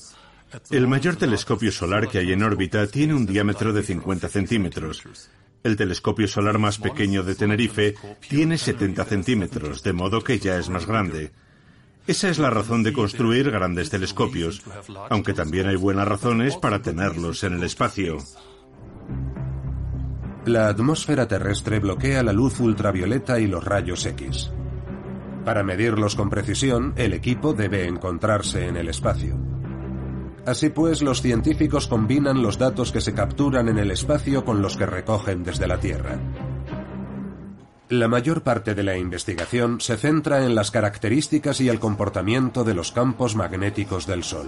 El 0.71 0.87
mayor 0.87 1.17
telescopio 1.17 1.73
solar 1.73 2.09
que 2.09 2.19
hay 2.19 2.33
en 2.33 2.43
órbita 2.43 2.87
tiene 2.87 3.15
un 3.15 3.27
diámetro 3.27 3.73
de 3.73 3.83
50 3.83 4.29
centímetros. 4.29 5.03
El 5.63 5.77
telescopio 5.77 6.27
solar 6.27 6.59
más 6.59 6.79
pequeño 6.79 7.23
de 7.23 7.35
Tenerife 7.35 7.95
tiene 8.29 8.57
70 8.57 9.05
centímetros, 9.05 9.83
de 9.83 9.93
modo 9.93 10.23
que 10.23 10.39
ya 10.39 10.57
es 10.57 10.71
más 10.71 10.87
grande. 10.87 11.33
Esa 12.07 12.31
es 12.31 12.39
la 12.39 12.49
razón 12.49 12.83
de 12.83 12.95
construir 12.95 13.51
grandes 13.51 13.91
telescopios, 13.91 14.63
aunque 15.11 15.35
también 15.35 15.69
hay 15.69 15.77
buenas 15.77 16.09
razones 16.09 16.57
para 16.57 16.81
tenerlos 16.81 17.45
en 17.45 17.55
el 17.55 17.63
espacio. 17.63 18.19
La 20.47 20.69
atmósfera 20.69 21.29
terrestre 21.29 21.79
bloquea 21.79 22.23
la 22.23 22.33
luz 22.33 22.59
ultravioleta 22.61 23.39
y 23.39 23.47
los 23.47 23.63
rayos 23.63 24.07
X. 24.07 24.51
Para 25.45 25.63
medirlos 25.63 26.17
con 26.17 26.31
precisión, 26.31 26.95
el 26.97 27.13
equipo 27.13 27.53
debe 27.53 27.87
encontrarse 27.87 28.67
en 28.67 28.79
el 28.79 28.89
espacio. 28.89 29.50
Así 30.47 30.71
pues, 30.71 31.03
los 31.03 31.21
científicos 31.21 31.87
combinan 31.87 32.43
los 32.43 32.59
datos 32.59 32.93
que 32.93 33.01
se 33.01 33.13
capturan 33.15 33.69
en 33.69 33.79
el 33.79 33.91
espacio 33.91 34.45
con 34.45 34.63
los 34.63 34.77
que 34.77 34.87
recogen 34.87 35.45
desde 35.45 35.67
la 35.67 35.79
Tierra. 35.79 36.19
La 37.91 38.07
mayor 38.07 38.43
parte 38.43 38.75
de 38.75 38.85
la 38.85 38.97
investigación 38.97 39.81
se 39.81 39.97
centra 39.97 40.45
en 40.45 40.55
las 40.55 40.71
características 40.71 41.61
y 41.61 41.69
el 41.69 41.81
comportamiento 41.81 42.63
de 42.63 42.75
los 42.75 42.93
campos 42.93 43.35
magnéticos 43.35 44.07
del 44.07 44.23
Sol. 44.23 44.47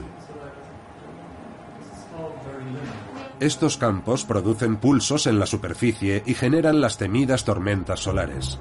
Estos 3.41 3.77
campos 3.77 4.25
producen 4.25 4.77
pulsos 4.77 5.27
en 5.27 5.41
la 5.41 5.47
superficie 5.47 6.23
y 6.25 6.35
generan 6.35 6.81
las 6.81 6.97
temidas 6.97 7.45
tormentas 7.45 7.99
solares. 7.99 8.61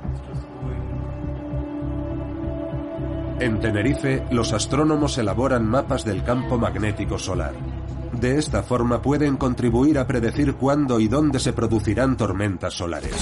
En 3.41 3.59
Tenerife, 3.59 4.23
los 4.29 4.53
astrónomos 4.53 5.17
elaboran 5.17 5.65
mapas 5.65 6.05
del 6.05 6.23
campo 6.23 6.59
magnético 6.59 7.17
solar. 7.17 7.55
De 8.13 8.37
esta 8.37 8.61
forma 8.61 9.01
pueden 9.01 9.35
contribuir 9.35 9.97
a 9.97 10.05
predecir 10.05 10.53
cuándo 10.53 10.99
y 10.99 11.07
dónde 11.07 11.39
se 11.39 11.51
producirán 11.51 12.17
tormentas 12.17 12.75
solares. 12.75 13.15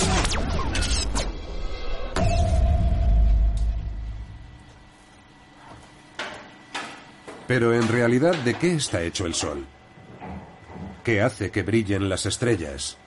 Pero 7.48 7.74
en 7.74 7.88
realidad, 7.88 8.36
¿de 8.44 8.56
qué 8.56 8.74
está 8.74 9.02
hecho 9.02 9.26
el 9.26 9.34
Sol? 9.34 9.66
¿Qué 11.02 11.22
hace 11.22 11.50
que 11.50 11.64
brillen 11.64 12.10
las 12.10 12.26
estrellas? 12.26 12.98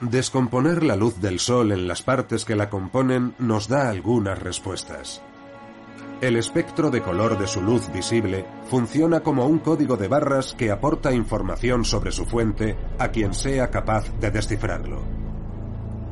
Descomponer 0.00 0.82
la 0.82 0.94
luz 0.94 1.22
del 1.22 1.38
Sol 1.38 1.72
en 1.72 1.88
las 1.88 2.02
partes 2.02 2.44
que 2.44 2.54
la 2.54 2.68
componen 2.68 3.34
nos 3.38 3.66
da 3.66 3.88
algunas 3.88 4.38
respuestas. 4.38 5.22
El 6.20 6.36
espectro 6.36 6.90
de 6.90 7.00
color 7.00 7.38
de 7.38 7.46
su 7.46 7.62
luz 7.62 7.90
visible 7.90 8.44
funciona 8.68 9.20
como 9.20 9.46
un 9.46 9.58
código 9.58 9.96
de 9.96 10.08
barras 10.08 10.54
que 10.54 10.70
aporta 10.70 11.14
información 11.14 11.86
sobre 11.86 12.12
su 12.12 12.26
fuente 12.26 12.76
a 12.98 13.08
quien 13.08 13.32
sea 13.32 13.70
capaz 13.70 14.12
de 14.20 14.30
descifrarlo. 14.30 15.02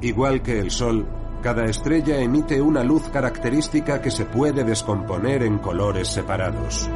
Igual 0.00 0.40
que 0.40 0.60
el 0.60 0.70
Sol, 0.70 1.06
cada 1.42 1.66
estrella 1.66 2.20
emite 2.20 2.62
una 2.62 2.82
luz 2.82 3.02
característica 3.10 4.00
que 4.00 4.10
se 4.10 4.24
puede 4.24 4.64
descomponer 4.64 5.42
en 5.42 5.58
colores 5.58 6.08
separados. 6.08 6.88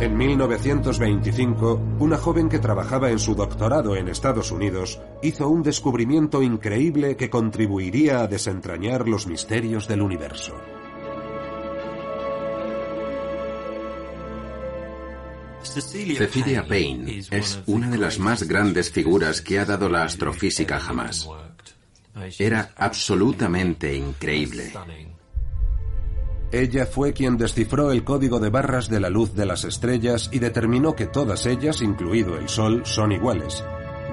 En 0.00 0.16
1925, 0.16 1.96
una 1.98 2.16
joven 2.16 2.48
que 2.48 2.58
trabajaba 2.58 3.10
en 3.10 3.18
su 3.18 3.34
doctorado 3.34 3.94
en 3.96 4.08
Estados 4.08 4.50
Unidos 4.50 4.98
hizo 5.22 5.46
un 5.50 5.62
descubrimiento 5.62 6.42
increíble 6.42 7.16
que 7.16 7.28
contribuiría 7.28 8.22
a 8.22 8.26
desentrañar 8.26 9.06
los 9.06 9.26
misterios 9.26 9.86
del 9.86 10.00
universo. 10.00 10.54
Cecilia 15.62 16.66
Payne 16.66 17.18
es 17.30 17.60
una 17.66 17.90
de 17.90 17.98
las 17.98 18.18
más 18.18 18.44
grandes 18.44 18.90
figuras 18.90 19.42
que 19.42 19.58
ha 19.58 19.66
dado 19.66 19.90
la 19.90 20.04
astrofísica 20.04 20.80
jamás. 20.80 21.28
Era 22.38 22.72
absolutamente 22.74 23.94
increíble. 23.94 24.72
Ella 26.52 26.84
fue 26.84 27.12
quien 27.12 27.36
descifró 27.36 27.92
el 27.92 28.02
código 28.02 28.40
de 28.40 28.50
barras 28.50 28.88
de 28.88 28.98
la 28.98 29.08
luz 29.08 29.34
de 29.34 29.46
las 29.46 29.64
estrellas 29.64 30.28
y 30.32 30.40
determinó 30.40 30.96
que 30.96 31.06
todas 31.06 31.46
ellas, 31.46 31.80
incluido 31.80 32.36
el 32.36 32.48
Sol, 32.48 32.82
son 32.84 33.12
iguales, 33.12 33.64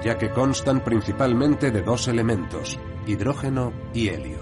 ya 0.04 0.18
que 0.18 0.30
constan 0.30 0.84
principalmente 0.84 1.72
de 1.72 1.82
dos 1.82 2.06
elementos, 2.06 2.78
hidrógeno 3.08 3.72
y 3.92 4.08
helio. 4.08 4.38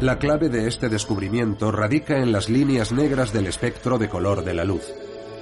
La 0.00 0.18
clave 0.18 0.48
de 0.48 0.66
este 0.66 0.88
descubrimiento 0.88 1.70
radica 1.70 2.16
en 2.16 2.32
las 2.32 2.48
líneas 2.48 2.90
negras 2.90 3.34
del 3.34 3.46
espectro 3.46 3.98
de 3.98 4.08
color 4.08 4.42
de 4.42 4.54
la 4.54 4.64
luz. 4.64 4.84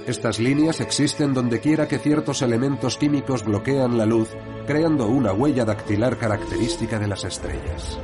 Estas 0.05 0.39
líneas 0.39 0.81
existen 0.81 1.33
donde 1.33 1.61
quiera 1.61 1.87
que 1.87 1.99
ciertos 1.99 2.41
elementos 2.41 2.97
químicos 2.97 3.45
bloquean 3.45 3.97
la 3.97 4.05
luz, 4.05 4.27
creando 4.67 5.07
una 5.07 5.31
huella 5.31 5.63
dactilar 5.63 6.17
característica 6.17 6.99
de 6.99 7.07
las 7.07 7.23
estrellas. 7.23 7.97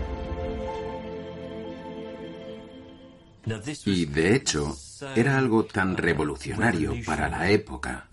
Y 3.86 4.06
de 4.06 4.36
hecho, 4.36 4.78
era 5.16 5.38
algo 5.38 5.66
tan 5.66 5.98
revolucionario 5.98 6.96
para 7.06 7.30
la 7.30 7.50
época 7.50 8.08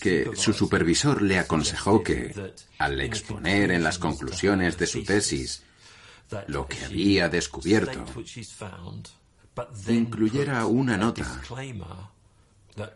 que 0.00 0.30
su 0.34 0.52
supervisor 0.52 1.22
le 1.22 1.38
aconsejó 1.38 2.02
que, 2.02 2.52
al 2.78 3.00
exponer 3.00 3.70
en 3.70 3.82
las 3.82 3.98
conclusiones 3.98 4.76
de 4.78 4.86
su 4.86 5.04
tesis 5.04 5.62
lo 6.48 6.66
que 6.66 6.84
había 6.84 7.28
descubierto, 7.28 8.04
incluyera 9.88 10.66
una 10.66 10.96
nota 10.96 11.40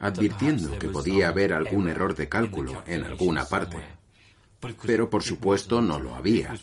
advirtiendo 0.01 0.79
que 0.79 0.89
podía 0.89 1.29
haber 1.29 1.53
algún 1.53 1.89
error 1.89 2.15
de 2.15 2.29
cálculo 2.29 2.83
en 2.87 3.05
alguna 3.05 3.45
parte. 3.45 3.98
Pero 4.61 5.09
por 5.09 5.23
supuesto 5.23 5.81
no 5.81 6.01
lo 6.01 6.15
había. 6.15 6.55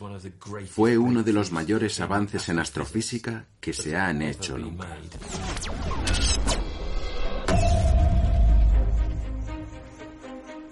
Fue 0.68 0.98
uno 0.98 1.24
de 1.24 1.32
los 1.32 1.52
mayores 1.52 2.00
avances 2.02 2.50
en 2.50 2.60
astrofísica 2.60 3.46
que 3.60 3.72
se 3.72 3.96
han 3.96 4.22
hecho 4.22 4.58
nunca. 4.58 4.88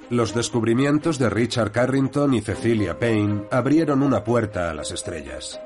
Los 0.09 0.36
descubrimientos 0.36 1.17
de 1.17 1.29
Richard 1.29 1.71
Carrington 1.71 2.33
y 2.33 2.41
Cecilia 2.41 2.99
Payne 2.99 3.45
abrieron 3.49 4.03
una 4.03 4.23
puerta 4.23 4.69
a 4.69 4.73
las 4.73 4.91
estrellas. 4.91 5.59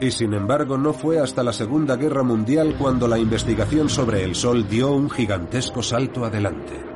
Y 0.00 0.10
sin 0.10 0.34
embargo 0.34 0.76
no 0.78 0.94
fue 0.94 1.20
hasta 1.20 1.44
la 1.44 1.52
Segunda 1.52 1.96
Guerra 1.96 2.24
Mundial 2.24 2.74
cuando 2.76 3.06
la 3.06 3.18
investigación 3.18 3.88
sobre 3.88 4.24
el 4.24 4.34
Sol 4.34 4.68
dio 4.68 4.90
un 4.90 5.08
gigantesco 5.08 5.80
salto 5.80 6.24
adelante. 6.24 6.91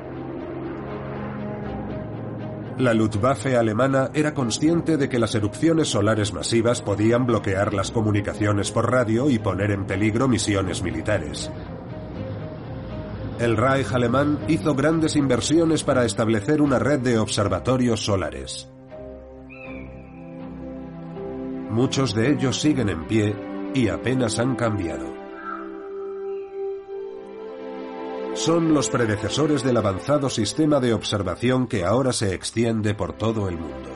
La 2.78 2.92
Luftwaffe 2.92 3.56
alemana 3.56 4.10
era 4.12 4.34
consciente 4.34 4.98
de 4.98 5.08
que 5.08 5.18
las 5.18 5.34
erupciones 5.34 5.88
solares 5.88 6.34
masivas 6.34 6.82
podían 6.82 7.24
bloquear 7.24 7.72
las 7.72 7.90
comunicaciones 7.90 8.70
por 8.70 8.90
radio 8.90 9.30
y 9.30 9.38
poner 9.38 9.70
en 9.70 9.86
peligro 9.86 10.28
misiones 10.28 10.82
militares. 10.82 11.50
El 13.38 13.56
Reich 13.56 13.92
alemán 13.92 14.40
hizo 14.48 14.74
grandes 14.74 15.16
inversiones 15.16 15.84
para 15.84 16.04
establecer 16.04 16.60
una 16.60 16.78
red 16.78 17.00
de 17.00 17.18
observatorios 17.18 18.04
solares. 18.04 18.68
Muchos 21.70 22.14
de 22.14 22.30
ellos 22.32 22.60
siguen 22.60 22.90
en 22.90 23.06
pie 23.06 23.34
y 23.74 23.88
apenas 23.88 24.38
han 24.38 24.54
cambiado. 24.54 25.25
Son 28.46 28.72
los 28.72 28.88
predecesores 28.90 29.64
del 29.64 29.76
avanzado 29.76 30.30
sistema 30.30 30.78
de 30.78 30.94
observación 30.94 31.66
que 31.66 31.84
ahora 31.84 32.12
se 32.12 32.32
extiende 32.32 32.94
por 32.94 33.12
todo 33.12 33.48
el 33.48 33.56
mundo. 33.56 33.90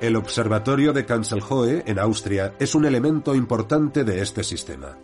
El 0.00 0.16
observatorio 0.16 0.94
de 0.94 1.04
Kanzelhoe, 1.04 1.82
en 1.86 1.98
Austria, 1.98 2.54
es 2.58 2.74
un 2.74 2.86
elemento 2.86 3.34
importante 3.34 4.04
de 4.04 4.22
este 4.22 4.42
sistema. 4.42 4.96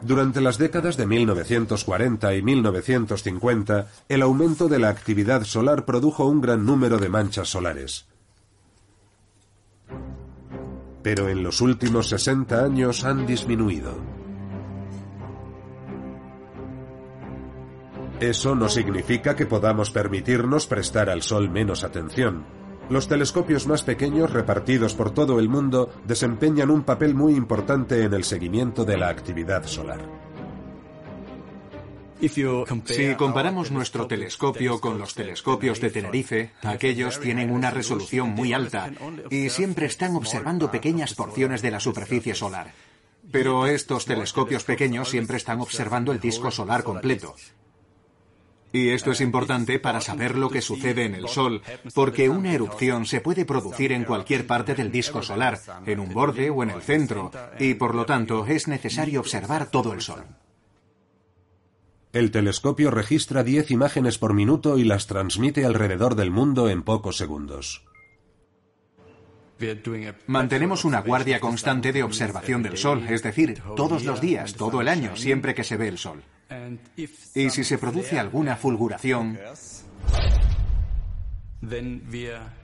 Durante 0.00 0.40
las 0.40 0.56
décadas 0.56 0.96
de 0.96 1.06
1940 1.06 2.32
y 2.36 2.42
1950, 2.42 3.88
el 4.08 4.22
aumento 4.22 4.68
de 4.68 4.78
la 4.78 4.90
actividad 4.90 5.42
solar 5.42 5.84
produjo 5.84 6.26
un 6.26 6.40
gran 6.40 6.64
número 6.64 6.96
de 6.98 7.08
manchas 7.08 7.48
solares 7.48 8.06
pero 11.02 11.28
en 11.28 11.42
los 11.42 11.60
últimos 11.60 12.08
60 12.08 12.64
años 12.64 13.04
han 13.04 13.26
disminuido. 13.26 13.94
Eso 18.20 18.56
no 18.56 18.68
significa 18.68 19.36
que 19.36 19.46
podamos 19.46 19.90
permitirnos 19.90 20.66
prestar 20.66 21.08
al 21.08 21.22
Sol 21.22 21.50
menos 21.50 21.84
atención. 21.84 22.44
Los 22.90 23.06
telescopios 23.06 23.66
más 23.66 23.82
pequeños 23.82 24.32
repartidos 24.32 24.94
por 24.94 25.12
todo 25.12 25.38
el 25.38 25.48
mundo 25.48 25.90
desempeñan 26.04 26.70
un 26.70 26.82
papel 26.82 27.14
muy 27.14 27.34
importante 27.34 28.02
en 28.02 28.14
el 28.14 28.24
seguimiento 28.24 28.84
de 28.84 28.96
la 28.96 29.08
actividad 29.08 29.64
solar. 29.66 30.27
Si 32.20 33.14
comparamos 33.14 33.70
nuestro 33.70 34.08
telescopio 34.08 34.80
con 34.80 34.98
los 34.98 35.14
telescopios 35.14 35.80
de 35.80 35.90
Tenerife, 35.90 36.50
aquellos 36.62 37.20
tienen 37.20 37.50
una 37.50 37.70
resolución 37.70 38.30
muy 38.30 38.52
alta 38.52 38.90
y 39.30 39.50
siempre 39.50 39.86
están 39.86 40.16
observando 40.16 40.70
pequeñas 40.70 41.14
porciones 41.14 41.62
de 41.62 41.70
la 41.70 41.80
superficie 41.80 42.34
solar. 42.34 42.72
Pero 43.30 43.66
estos 43.66 44.04
telescopios 44.04 44.64
pequeños 44.64 45.10
siempre 45.10 45.36
están 45.36 45.60
observando 45.60 46.10
el 46.10 46.18
disco 46.18 46.50
solar 46.50 46.82
completo. 46.82 47.36
Y 48.72 48.90
esto 48.90 49.12
es 49.12 49.20
importante 49.20 49.78
para 49.78 50.00
saber 50.00 50.36
lo 50.36 50.50
que 50.50 50.60
sucede 50.60 51.04
en 51.04 51.14
el 51.14 51.28
Sol, 51.28 51.62
porque 51.94 52.28
una 52.28 52.52
erupción 52.52 53.06
se 53.06 53.20
puede 53.20 53.44
producir 53.44 53.92
en 53.92 54.04
cualquier 54.04 54.46
parte 54.46 54.74
del 54.74 54.90
disco 54.90 55.22
solar, 55.22 55.60
en 55.86 56.00
un 56.00 56.12
borde 56.12 56.50
o 56.50 56.62
en 56.62 56.70
el 56.70 56.82
centro, 56.82 57.30
y 57.58 57.74
por 57.74 57.94
lo 57.94 58.04
tanto 58.04 58.44
es 58.46 58.68
necesario 58.68 59.20
observar 59.20 59.70
todo 59.70 59.92
el 59.92 60.02
Sol. 60.02 60.24
El 62.12 62.30
telescopio 62.30 62.90
registra 62.90 63.44
10 63.44 63.70
imágenes 63.70 64.18
por 64.18 64.32
minuto 64.32 64.78
y 64.78 64.84
las 64.84 65.06
transmite 65.06 65.66
alrededor 65.66 66.14
del 66.14 66.30
mundo 66.30 66.70
en 66.70 66.82
pocos 66.82 67.16
segundos. 67.16 67.84
Mantenemos 70.26 70.84
una 70.84 71.00
guardia 71.00 71.40
constante 71.40 71.92
de 71.92 72.02
observación 72.02 72.62
del 72.62 72.78
Sol, 72.78 73.04
es 73.08 73.22
decir, 73.22 73.60
todos 73.76 74.04
los 74.04 74.20
días, 74.20 74.54
todo 74.54 74.80
el 74.80 74.88
año, 74.88 75.16
siempre 75.16 75.54
que 75.54 75.64
se 75.64 75.76
ve 75.76 75.88
el 75.88 75.98
Sol. 75.98 76.22
Y 76.96 77.50
si 77.50 77.64
se 77.64 77.76
produce 77.76 78.18
alguna 78.18 78.56
fulguración, 78.56 79.38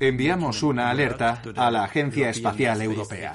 enviamos 0.00 0.62
una 0.62 0.88
alerta 0.88 1.42
a 1.56 1.70
la 1.70 1.84
Agencia 1.84 2.30
Espacial 2.30 2.80
Europea. 2.80 3.34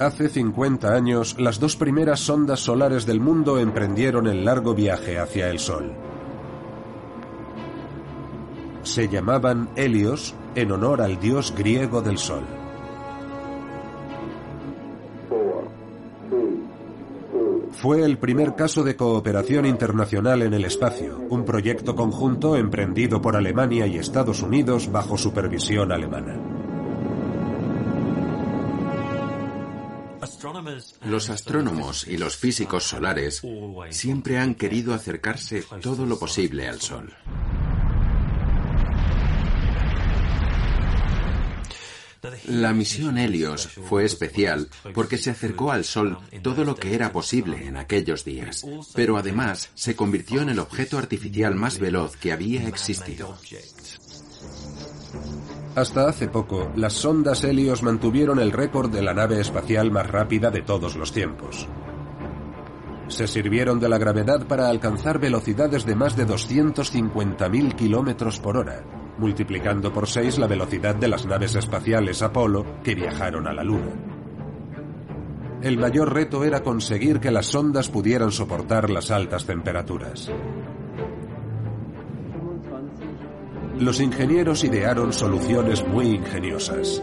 Hace 0.00 0.30
50 0.30 0.94
años, 0.94 1.36
las 1.38 1.60
dos 1.60 1.76
primeras 1.76 2.20
sondas 2.20 2.60
solares 2.60 3.04
del 3.04 3.20
mundo 3.20 3.58
emprendieron 3.58 4.28
el 4.28 4.46
largo 4.46 4.74
viaje 4.74 5.18
hacia 5.18 5.50
el 5.50 5.58
Sol. 5.58 5.92
Se 8.82 9.08
llamaban 9.08 9.68
Helios 9.76 10.34
en 10.54 10.72
honor 10.72 11.02
al 11.02 11.20
dios 11.20 11.54
griego 11.54 12.00
del 12.00 12.16
Sol. 12.16 12.44
Fue 17.72 18.02
el 18.02 18.16
primer 18.16 18.54
caso 18.54 18.82
de 18.82 18.96
cooperación 18.96 19.66
internacional 19.66 20.40
en 20.40 20.54
el 20.54 20.64
espacio, 20.64 21.18
un 21.28 21.44
proyecto 21.44 21.94
conjunto 21.94 22.56
emprendido 22.56 23.20
por 23.20 23.36
Alemania 23.36 23.86
y 23.86 23.98
Estados 23.98 24.42
Unidos 24.42 24.90
bajo 24.90 25.18
supervisión 25.18 25.92
alemana. 25.92 26.59
Los 31.04 31.30
astrónomos 31.30 32.06
y 32.06 32.16
los 32.16 32.36
físicos 32.36 32.84
solares 32.84 33.42
siempre 33.90 34.38
han 34.38 34.54
querido 34.54 34.94
acercarse 34.94 35.64
todo 35.80 36.06
lo 36.06 36.18
posible 36.18 36.68
al 36.68 36.80
Sol. 36.80 37.14
La 42.44 42.74
misión 42.74 43.16
Helios 43.16 43.68
fue 43.68 44.04
especial 44.04 44.68
porque 44.92 45.16
se 45.16 45.30
acercó 45.30 45.72
al 45.72 45.84
Sol 45.84 46.18
todo 46.42 46.64
lo 46.64 46.74
que 46.74 46.94
era 46.94 47.12
posible 47.12 47.66
en 47.66 47.76
aquellos 47.78 48.24
días, 48.24 48.66
pero 48.94 49.16
además 49.16 49.70
se 49.74 49.96
convirtió 49.96 50.42
en 50.42 50.50
el 50.50 50.58
objeto 50.58 50.98
artificial 50.98 51.54
más 51.54 51.78
veloz 51.78 52.16
que 52.16 52.32
había 52.32 52.68
existido. 52.68 53.38
Hasta 55.80 56.10
hace 56.10 56.28
poco, 56.28 56.70
las 56.76 56.92
sondas 56.92 57.42
Helios 57.42 57.82
mantuvieron 57.82 58.38
el 58.38 58.52
récord 58.52 58.90
de 58.90 59.00
la 59.00 59.14
nave 59.14 59.40
espacial 59.40 59.90
más 59.90 60.06
rápida 60.06 60.50
de 60.50 60.60
todos 60.60 60.94
los 60.94 61.10
tiempos. 61.10 61.66
Se 63.08 63.26
sirvieron 63.26 63.80
de 63.80 63.88
la 63.88 63.96
gravedad 63.96 64.46
para 64.46 64.68
alcanzar 64.68 65.18
velocidades 65.18 65.86
de 65.86 65.94
más 65.94 66.18
de 66.18 66.26
250.000 66.26 67.74
kilómetros 67.76 68.40
por 68.40 68.58
hora, 68.58 68.84
multiplicando 69.16 69.90
por 69.90 70.06
seis 70.06 70.38
la 70.38 70.46
velocidad 70.46 70.96
de 70.96 71.08
las 71.08 71.24
naves 71.24 71.54
espaciales 71.56 72.20
Apolo 72.20 72.82
que 72.84 72.94
viajaron 72.94 73.48
a 73.48 73.54
la 73.54 73.64
Luna. 73.64 73.92
El 75.62 75.78
mayor 75.78 76.12
reto 76.12 76.44
era 76.44 76.62
conseguir 76.62 77.20
que 77.20 77.30
las 77.30 77.46
sondas 77.46 77.88
pudieran 77.88 78.32
soportar 78.32 78.90
las 78.90 79.10
altas 79.10 79.46
temperaturas. 79.46 80.30
Los 83.80 83.98
ingenieros 83.98 84.62
idearon 84.62 85.10
soluciones 85.10 85.86
muy 85.88 86.08
ingeniosas. 86.08 87.02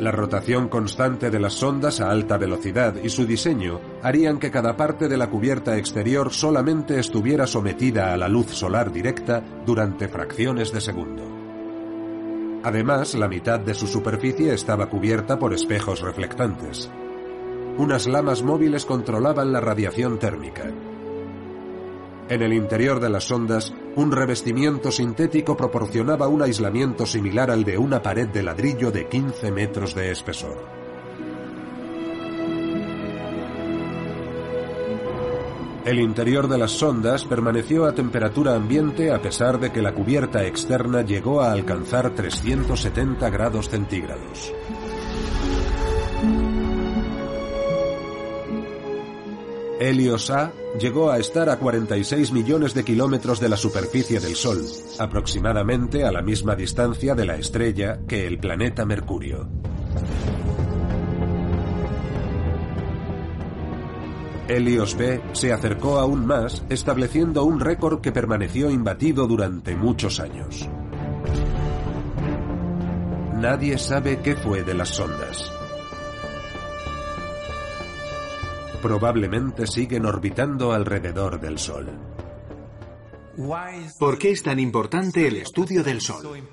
La 0.00 0.10
rotación 0.10 0.68
constante 0.68 1.30
de 1.30 1.38
las 1.38 1.52
sondas 1.52 2.00
a 2.00 2.10
alta 2.10 2.36
velocidad 2.38 2.96
y 3.00 3.08
su 3.08 3.24
diseño 3.24 3.80
harían 4.02 4.40
que 4.40 4.50
cada 4.50 4.76
parte 4.76 5.06
de 5.06 5.16
la 5.16 5.30
cubierta 5.30 5.78
exterior 5.78 6.32
solamente 6.32 6.98
estuviera 6.98 7.46
sometida 7.46 8.12
a 8.12 8.16
la 8.16 8.28
luz 8.28 8.48
solar 8.48 8.90
directa 8.90 9.44
durante 9.64 10.08
fracciones 10.08 10.72
de 10.72 10.80
segundo. 10.80 11.22
Además, 12.64 13.14
la 13.14 13.28
mitad 13.28 13.60
de 13.60 13.74
su 13.74 13.86
superficie 13.86 14.52
estaba 14.52 14.86
cubierta 14.86 15.38
por 15.38 15.54
espejos 15.54 16.00
reflectantes. 16.00 16.90
Unas 17.78 18.08
lamas 18.08 18.42
móviles 18.42 18.84
controlaban 18.84 19.52
la 19.52 19.60
radiación 19.60 20.18
térmica. 20.18 20.68
En 22.28 22.42
el 22.42 22.52
interior 22.52 22.98
de 22.98 23.10
las 23.10 23.24
sondas, 23.24 23.72
un 23.96 24.10
revestimiento 24.10 24.90
sintético 24.90 25.56
proporcionaba 25.56 26.28
un 26.28 26.42
aislamiento 26.42 27.04
similar 27.04 27.50
al 27.50 27.64
de 27.64 27.76
una 27.76 28.00
pared 28.02 28.28
de 28.28 28.42
ladrillo 28.42 28.90
de 28.90 29.06
15 29.06 29.52
metros 29.52 29.94
de 29.94 30.10
espesor. 30.10 30.82
El 35.84 35.98
interior 35.98 36.48
de 36.48 36.58
las 36.58 36.70
sondas 36.70 37.24
permaneció 37.24 37.86
a 37.86 37.94
temperatura 37.94 38.54
ambiente 38.54 39.12
a 39.12 39.20
pesar 39.20 39.58
de 39.58 39.72
que 39.72 39.82
la 39.82 39.92
cubierta 39.92 40.46
externa 40.46 41.02
llegó 41.02 41.42
a 41.42 41.52
alcanzar 41.52 42.14
370 42.14 43.28
grados 43.30 43.68
centígrados. 43.68 44.54
Helios 49.80 50.30
A 50.30 50.52
llegó 50.78 51.10
a 51.10 51.18
estar 51.18 51.48
a 51.48 51.58
46 51.58 52.32
millones 52.32 52.74
de 52.74 52.84
kilómetros 52.84 53.40
de 53.40 53.48
la 53.48 53.56
superficie 53.56 54.20
del 54.20 54.36
Sol, 54.36 54.64
aproximadamente 54.98 56.04
a 56.04 56.12
la 56.12 56.22
misma 56.22 56.54
distancia 56.54 57.14
de 57.14 57.26
la 57.26 57.36
estrella 57.36 58.00
que 58.06 58.26
el 58.26 58.38
planeta 58.38 58.84
Mercurio. 58.84 59.48
Helios 64.48 64.96
B 64.96 65.22
se 65.32 65.52
acercó 65.52 65.98
aún 65.98 66.26
más, 66.26 66.64
estableciendo 66.68 67.44
un 67.44 67.60
récord 67.60 68.00
que 68.00 68.12
permaneció 68.12 68.70
imbatido 68.70 69.26
durante 69.26 69.74
muchos 69.76 70.20
años. 70.20 70.68
nadie 73.42 73.76
sabe 73.76 74.20
qué 74.20 74.36
fue 74.36 74.62
de 74.62 74.74
las 74.74 74.90
sondas. 74.90 75.61
Probablemente 78.82 79.66
siguen 79.68 80.04
orbitando 80.06 80.72
alrededor 80.72 81.40
del 81.40 81.56
Sol. 81.56 81.88
¿Por 83.98 84.18
qué 84.18 84.32
es 84.32 84.42
tan 84.42 84.58
importante 84.58 85.28
el 85.28 85.36
estudio 85.36 85.84
del 85.84 86.00
Sol? 86.00 86.44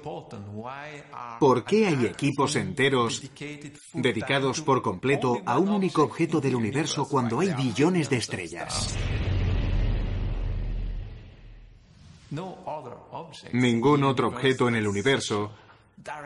¿Por 1.39 1.65
qué 1.65 1.87
hay 1.87 2.05
equipos 2.05 2.55
enteros 2.55 3.23
dedicados 3.93 4.61
por 4.61 4.83
completo 4.83 5.41
a 5.43 5.57
un 5.57 5.69
único 5.69 6.03
objeto 6.03 6.39
del 6.39 6.55
universo 6.55 7.07
cuando 7.09 7.39
hay 7.39 7.51
billones 7.53 8.09
de 8.09 8.17
estrellas? 8.17 8.95
Ningún 13.51 14.03
otro 14.03 14.27
objeto 14.27 14.69
en 14.69 14.75
el 14.75 14.87
universo 14.87 15.51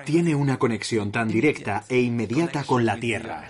tiene 0.06 0.36
una 0.36 0.60
conexión 0.60 1.14
tan 1.14 1.30
directa 1.30 1.86
e 1.88 2.02
inmediata 2.02 2.66
con 2.66 2.86
la 2.86 3.00
Tierra. 3.00 3.48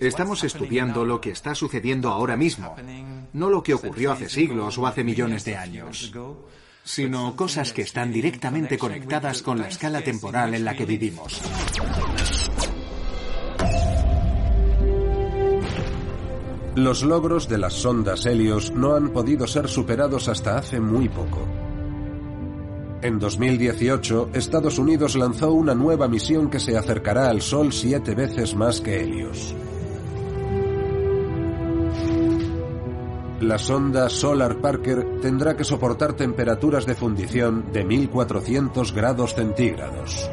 Estamos 0.00 0.42
estudiando 0.42 1.04
lo 1.04 1.20
que 1.20 1.30
está 1.30 1.54
sucediendo 1.54 2.10
ahora 2.10 2.36
mismo, 2.36 2.74
no 3.32 3.48
lo 3.48 3.62
que 3.62 3.74
ocurrió 3.74 4.12
hace 4.12 4.28
siglos 4.28 4.76
o 4.76 4.86
hace 4.86 5.04
millones 5.04 5.44
de 5.44 5.56
años, 5.56 6.12
sino 6.82 7.36
cosas 7.36 7.72
que 7.72 7.82
están 7.82 8.12
directamente 8.12 8.76
conectadas 8.76 9.42
con 9.42 9.58
la 9.58 9.68
escala 9.68 10.02
temporal 10.02 10.54
en 10.54 10.64
la 10.64 10.74
que 10.74 10.84
vivimos. 10.84 11.40
Los 16.74 17.04
logros 17.04 17.48
de 17.48 17.58
las 17.58 17.74
sondas 17.74 18.26
Helios 18.26 18.72
no 18.72 18.96
han 18.96 19.10
podido 19.10 19.46
ser 19.46 19.68
superados 19.68 20.26
hasta 20.26 20.58
hace 20.58 20.80
muy 20.80 21.08
poco. 21.08 21.63
En 23.04 23.18
2018, 23.18 24.30
Estados 24.32 24.78
Unidos 24.78 25.14
lanzó 25.14 25.52
una 25.52 25.74
nueva 25.74 26.08
misión 26.08 26.48
que 26.48 26.58
se 26.58 26.74
acercará 26.74 27.28
al 27.28 27.42
Sol 27.42 27.70
siete 27.70 28.14
veces 28.14 28.54
más 28.54 28.80
que 28.80 28.98
Helios. 28.98 29.54
La 33.42 33.58
sonda 33.58 34.08
Solar 34.08 34.56
Parker 34.56 35.20
tendrá 35.20 35.54
que 35.54 35.64
soportar 35.64 36.14
temperaturas 36.14 36.86
de 36.86 36.94
fundición 36.94 37.70
de 37.74 37.84
1400 37.84 38.94
grados 38.94 39.34
centígrados. 39.34 40.30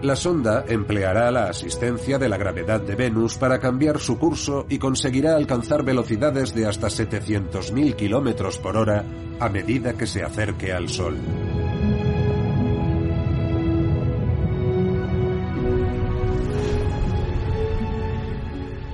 La 0.00 0.14
sonda 0.14 0.64
empleará 0.68 1.28
la 1.32 1.48
asistencia 1.48 2.20
de 2.20 2.28
la 2.28 2.36
gravedad 2.36 2.80
de 2.80 2.94
Venus 2.94 3.36
para 3.36 3.58
cambiar 3.58 3.98
su 3.98 4.16
curso 4.16 4.64
y 4.68 4.78
conseguirá 4.78 5.34
alcanzar 5.34 5.82
velocidades 5.82 6.54
de 6.54 6.66
hasta 6.66 6.86
700.000 6.86 7.96
kilómetros 7.96 8.58
por 8.58 8.76
hora 8.76 9.04
a 9.40 9.48
medida 9.48 9.94
que 9.94 10.06
se 10.06 10.22
acerque 10.22 10.72
al 10.72 10.88
Sol. 10.88 11.16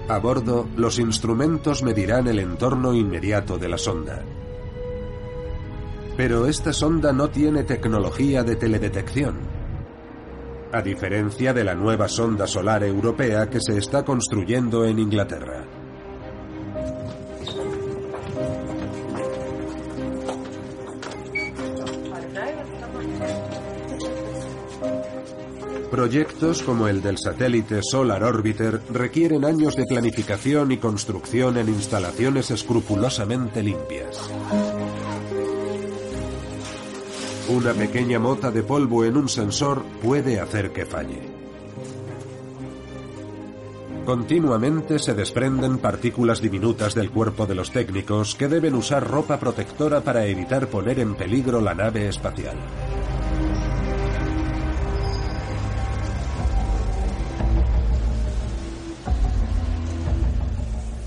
A 0.09 0.19
bordo, 0.19 0.69
los 0.77 0.99
instrumentos 0.99 1.83
medirán 1.83 2.29
el 2.29 2.39
entorno 2.39 2.95
inmediato 2.95 3.59
de 3.59 3.69
la 3.69 3.77
sonda. 3.77 4.23
Pero 6.17 6.47
esta 6.47 6.73
sonda 6.73 7.13
no 7.13 7.29
tiene 7.29 7.65
tecnología 7.65 8.43
de 8.43 8.57
teledetección 8.57 9.54
a 10.75 10.83
diferencia 10.83 11.53
de 11.53 11.63
la 11.63 11.77
nueva 11.77 12.09
sonda 12.09 12.49
solar 12.49 12.83
europea 12.83 13.49
que 13.49 13.61
se 13.61 13.79
está 13.79 14.05
construyendo 14.05 14.85
en 14.85 14.99
Inglaterra. 14.99 15.65
Proyectos 25.93 26.65
como 26.65 26.89
el 26.89 27.01
del 27.03 27.19
satélite 27.19 27.79
Solar 27.81 28.25
Orbiter 28.25 28.81
requieren 28.91 29.45
años 29.45 29.77
de 29.77 29.85
planificación 29.85 30.73
y 30.73 30.79
construcción 30.79 31.57
en 31.57 31.69
instalaciones 31.69 32.51
escrupulosamente 32.51 33.63
limpias. 33.63 34.19
Una 37.49 37.75
pequeña 37.75 38.19
mota 38.19 38.51
de 38.51 38.63
polvo 38.63 39.05
en 39.05 39.19
un 39.19 39.29
sensor 39.29 39.85
puede 40.03 40.41
hacer 40.41 40.73
que 40.73 40.87
falle. 40.87 41.21
Continuamente 44.07 44.99
se 44.99 45.13
desprenden 45.13 45.77
partículas 45.77 46.41
diminutas 46.41 46.95
del 46.95 47.11
cuerpo 47.11 47.47
de 47.47 47.55
los 47.55 47.71
técnicos 47.71 48.35
que 48.35 48.49
deben 48.49 48.75
usar 48.75 49.07
ropa 49.07 49.39
protectora 49.39 50.01
para 50.01 50.25
evitar 50.25 50.69
poner 50.69 51.01
en 51.01 51.15
peligro 51.17 51.61
la 51.61 51.75
nave 51.75 52.09
espacial. 52.09 52.57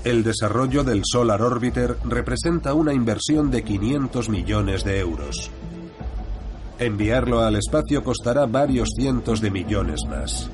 El 0.04 0.22
desarrollo 0.22 0.84
del 0.84 1.02
Solar 1.04 1.42
Orbiter 1.42 1.96
representa 2.04 2.74
una 2.74 2.94
inversión 2.94 3.50
de 3.50 3.64
500 3.64 4.28
millones 4.28 4.84
de 4.84 5.00
euros. 5.00 5.50
Enviarlo 6.78 7.40
al 7.40 7.56
espacio 7.56 8.04
costará 8.04 8.46
varios 8.46 8.90
cientos 8.96 9.40
de 9.40 9.50
millones 9.50 10.00
más. 10.08 10.48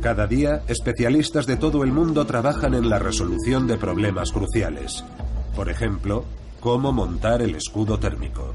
Cada 0.00 0.26
día, 0.28 0.62
especialistas 0.68 1.46
de 1.46 1.56
todo 1.56 1.82
el 1.82 1.90
mundo 1.90 2.24
trabajan 2.26 2.74
en 2.74 2.88
la 2.88 3.00
resolución 3.00 3.66
de 3.66 3.76
problemas 3.76 4.30
cruciales. 4.30 5.04
Por 5.56 5.68
ejemplo, 5.68 6.24
cómo 6.60 6.92
montar 6.92 7.42
el 7.42 7.56
escudo 7.56 7.98
térmico. 7.98 8.54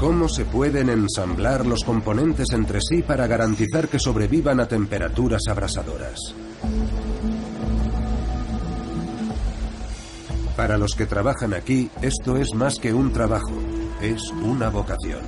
¿Cómo 0.00 0.28
se 0.28 0.46
pueden 0.46 0.88
ensamblar 0.88 1.64
los 1.66 1.84
componentes 1.84 2.50
entre 2.52 2.80
sí 2.80 3.02
para 3.02 3.26
garantizar 3.26 3.88
que 3.88 4.00
sobrevivan 4.00 4.58
a 4.58 4.66
temperaturas 4.66 5.42
abrasadoras? 5.48 6.34
Para 10.62 10.78
los 10.78 10.94
que 10.94 11.06
trabajan 11.06 11.54
aquí, 11.54 11.90
esto 12.02 12.36
es 12.36 12.54
más 12.54 12.78
que 12.78 12.94
un 12.94 13.12
trabajo, 13.12 13.50
es 14.00 14.30
una 14.30 14.68
vocación. 14.68 15.18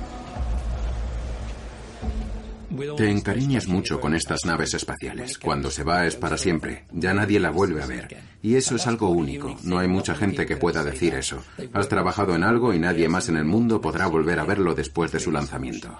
Te 2.95 3.11
encariñas 3.11 3.67
mucho 3.67 3.99
con 3.99 4.15
estas 4.15 4.45
naves 4.45 4.73
espaciales. 4.75 5.37
Cuando 5.37 5.69
se 5.69 5.83
va 5.83 6.05
es 6.05 6.15
para 6.15 6.37
siempre. 6.37 6.85
Ya 6.93 7.13
nadie 7.13 7.41
la 7.41 7.49
vuelve 7.49 7.83
a 7.83 7.85
ver. 7.85 8.07
Y 8.41 8.55
eso 8.55 8.77
es 8.77 8.87
algo 8.87 9.09
único. 9.09 9.57
No 9.63 9.77
hay 9.79 9.89
mucha 9.89 10.15
gente 10.15 10.45
que 10.45 10.55
pueda 10.55 10.85
decir 10.85 11.13
eso. 11.15 11.43
Has 11.73 11.89
trabajado 11.89 12.33
en 12.33 12.45
algo 12.45 12.73
y 12.73 12.79
nadie 12.79 13.09
más 13.09 13.27
en 13.27 13.35
el 13.35 13.43
mundo 13.43 13.81
podrá 13.81 14.07
volver 14.07 14.39
a 14.39 14.45
verlo 14.45 14.73
después 14.73 15.11
de 15.11 15.19
su 15.19 15.33
lanzamiento. 15.33 15.99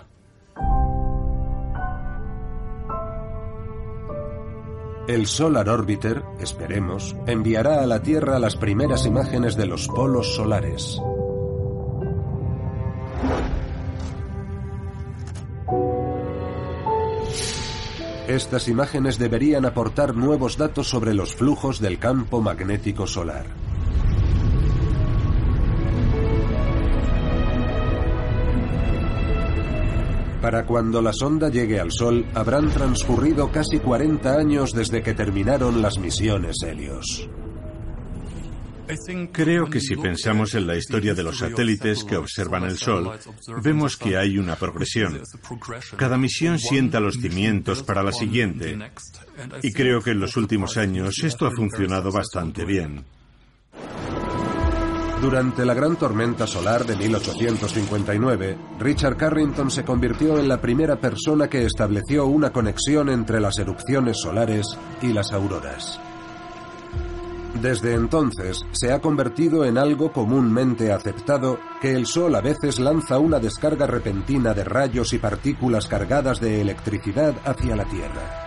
El 5.07 5.27
Solar 5.27 5.69
Orbiter, 5.69 6.23
esperemos, 6.39 7.15
enviará 7.27 7.83
a 7.83 7.85
la 7.85 8.01
Tierra 8.01 8.39
las 8.39 8.55
primeras 8.55 9.05
imágenes 9.05 9.55
de 9.55 9.67
los 9.67 9.87
polos 9.87 10.33
solares. 10.33 10.99
Estas 18.27 18.67
imágenes 18.67 19.19
deberían 19.19 19.65
aportar 19.65 20.15
nuevos 20.15 20.57
datos 20.57 20.89
sobre 20.89 21.13
los 21.13 21.35
flujos 21.35 21.79
del 21.79 21.99
campo 21.99 22.41
magnético 22.41 23.05
solar. 23.05 23.45
Para 30.45 30.63
cuando 30.63 31.01
la 31.01 31.11
sonda 31.11 31.49
llegue 31.49 31.79
al 31.79 31.91
Sol, 31.91 32.23
habrán 32.35 32.69
transcurrido 32.69 33.51
casi 33.51 33.79
40 33.79 34.37
años 34.37 34.73
desde 34.73 35.01
que 35.01 35.15
terminaron 35.15 35.81
las 35.81 35.97
misiones 35.97 36.57
Helios. 36.61 37.27
Creo 39.31 39.67
que 39.67 39.79
si 39.79 39.95
pensamos 39.95 40.53
en 40.53 40.67
la 40.67 40.77
historia 40.77 41.15
de 41.15 41.23
los 41.23 41.39
satélites 41.39 42.03
que 42.03 42.17
observan 42.17 42.65
el 42.65 42.77
Sol, 42.77 43.11
vemos 43.63 43.97
que 43.97 44.17
hay 44.17 44.37
una 44.37 44.55
progresión. 44.55 45.19
Cada 45.97 46.19
misión 46.19 46.59
sienta 46.59 46.99
los 46.99 47.15
cimientos 47.15 47.81
para 47.81 48.03
la 48.03 48.11
siguiente. 48.11 48.77
Y 49.63 49.73
creo 49.73 49.99
que 49.99 50.11
en 50.11 50.19
los 50.19 50.37
últimos 50.37 50.77
años 50.77 51.23
esto 51.23 51.47
ha 51.47 51.51
funcionado 51.55 52.11
bastante 52.11 52.65
bien. 52.65 53.03
Durante 55.25 55.65
la 55.65 55.73
gran 55.73 55.95
tormenta 55.95 56.45
solar 56.45 56.85
de 56.85 56.95
1859, 56.95 58.57
Richard 58.77 59.17
Carrington 59.17 59.71
se 59.71 59.83
convirtió 59.83 60.37
en 60.37 60.47
la 60.47 60.61
primera 60.61 60.97
persona 60.97 61.47
que 61.47 61.65
estableció 61.65 62.27
una 62.27 62.51
conexión 62.51 63.09
entre 63.09 63.41
las 63.41 63.57
erupciones 63.57 64.19
solares 64.21 64.67
y 65.01 65.13
las 65.13 65.31
auroras. 65.31 65.99
Desde 67.59 67.95
entonces 67.95 68.67
se 68.71 68.93
ha 68.93 69.01
convertido 69.01 69.65
en 69.65 69.79
algo 69.79 70.11
comúnmente 70.11 70.91
aceptado 70.91 71.57
que 71.81 71.95
el 71.95 72.05
Sol 72.05 72.35
a 72.35 72.41
veces 72.41 72.77
lanza 72.77 73.17
una 73.17 73.39
descarga 73.39 73.87
repentina 73.87 74.53
de 74.53 74.63
rayos 74.63 75.11
y 75.13 75.17
partículas 75.17 75.87
cargadas 75.87 76.39
de 76.39 76.61
electricidad 76.61 77.33
hacia 77.45 77.75
la 77.75 77.85
Tierra. 77.85 78.44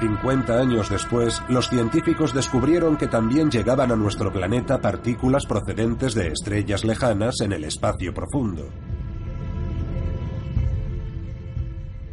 50 0.00 0.58
años 0.58 0.88
después, 0.90 1.42
los 1.48 1.68
científicos 1.68 2.32
descubrieron 2.32 2.96
que 2.96 3.08
también 3.08 3.50
llegaban 3.50 3.90
a 3.90 3.96
nuestro 3.96 4.32
planeta 4.32 4.80
partículas 4.80 5.46
procedentes 5.46 6.14
de 6.14 6.28
estrellas 6.28 6.84
lejanas 6.84 7.40
en 7.40 7.52
el 7.52 7.64
espacio 7.64 8.14
profundo. 8.14 8.68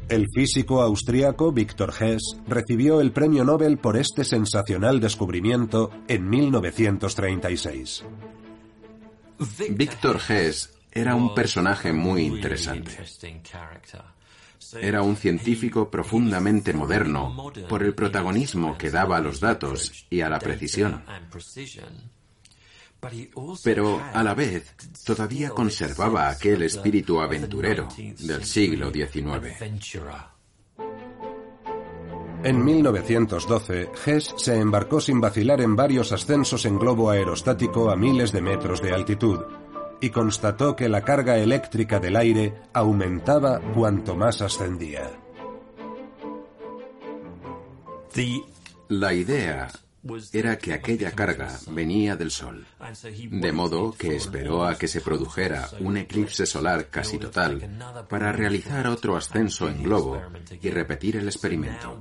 El 0.07 0.27
físico 0.33 0.81
austriaco 0.81 1.51
Victor 1.51 1.91
Hess 1.99 2.37
recibió 2.47 3.01
el 3.01 3.11
premio 3.11 3.43
Nobel 3.43 3.79
por 3.79 3.97
este 3.97 4.23
sensacional 4.23 4.99
descubrimiento 4.99 5.91
en 6.07 6.29
1936. 6.29 8.05
Victor 9.71 10.19
Hess 10.29 10.73
era 10.91 11.15
un 11.15 11.33
personaje 11.33 11.91
muy 11.91 12.23
interesante. 12.23 12.91
Era 14.79 15.01
un 15.01 15.15
científico 15.15 15.89
profundamente 15.89 16.73
moderno 16.73 17.51
por 17.69 17.83
el 17.83 17.93
protagonismo 17.93 18.77
que 18.77 18.91
daba 18.91 19.17
a 19.17 19.21
los 19.21 19.39
datos 19.39 20.05
y 20.09 20.21
a 20.21 20.29
la 20.29 20.39
precisión. 20.39 21.03
Pero 23.63 24.01
a 24.13 24.23
la 24.23 24.33
vez 24.33 24.73
todavía 25.05 25.49
conservaba 25.49 26.29
aquel 26.29 26.63
espíritu 26.63 27.19
aventurero 27.19 27.87
del 27.97 28.43
siglo 28.43 28.91
XIX. 28.91 29.55
En 32.43 32.63
1912, 32.63 33.89
Hess 34.05 34.35
se 34.37 34.59
embarcó 34.59 35.01
sin 35.01 35.19
vacilar 35.19 35.61
en 35.61 35.75
varios 35.75 36.11
ascensos 36.11 36.65
en 36.65 36.77
globo 36.77 37.09
aerostático 37.09 37.89
a 37.89 37.95
miles 37.95 38.31
de 38.31 38.41
metros 38.41 38.81
de 38.81 38.93
altitud 38.93 39.39
y 40.01 40.09
constató 40.09 40.75
que 40.75 40.89
la 40.89 41.01
carga 41.01 41.37
eléctrica 41.37 41.99
del 41.99 42.15
aire 42.15 42.53
aumentaba 42.73 43.59
cuanto 43.73 44.15
más 44.15 44.41
ascendía. 44.41 45.11
La 48.87 49.13
idea 49.13 49.67
era 50.33 50.57
que 50.57 50.73
aquella 50.73 51.11
carga 51.11 51.59
venía 51.67 52.15
del 52.15 52.31
Sol, 52.31 52.65
de 53.29 53.51
modo 53.51 53.93
que 53.93 54.15
esperó 54.15 54.65
a 54.65 54.77
que 54.77 54.87
se 54.87 55.01
produjera 55.01 55.69
un 55.79 55.97
eclipse 55.97 56.45
solar 56.45 56.87
casi 56.89 57.17
total 57.17 58.05
para 58.09 58.31
realizar 58.31 58.87
otro 58.87 59.15
ascenso 59.15 59.67
en 59.67 59.83
globo 59.83 60.21
y 60.61 60.69
repetir 60.69 61.17
el 61.17 61.27
experimento. 61.27 61.99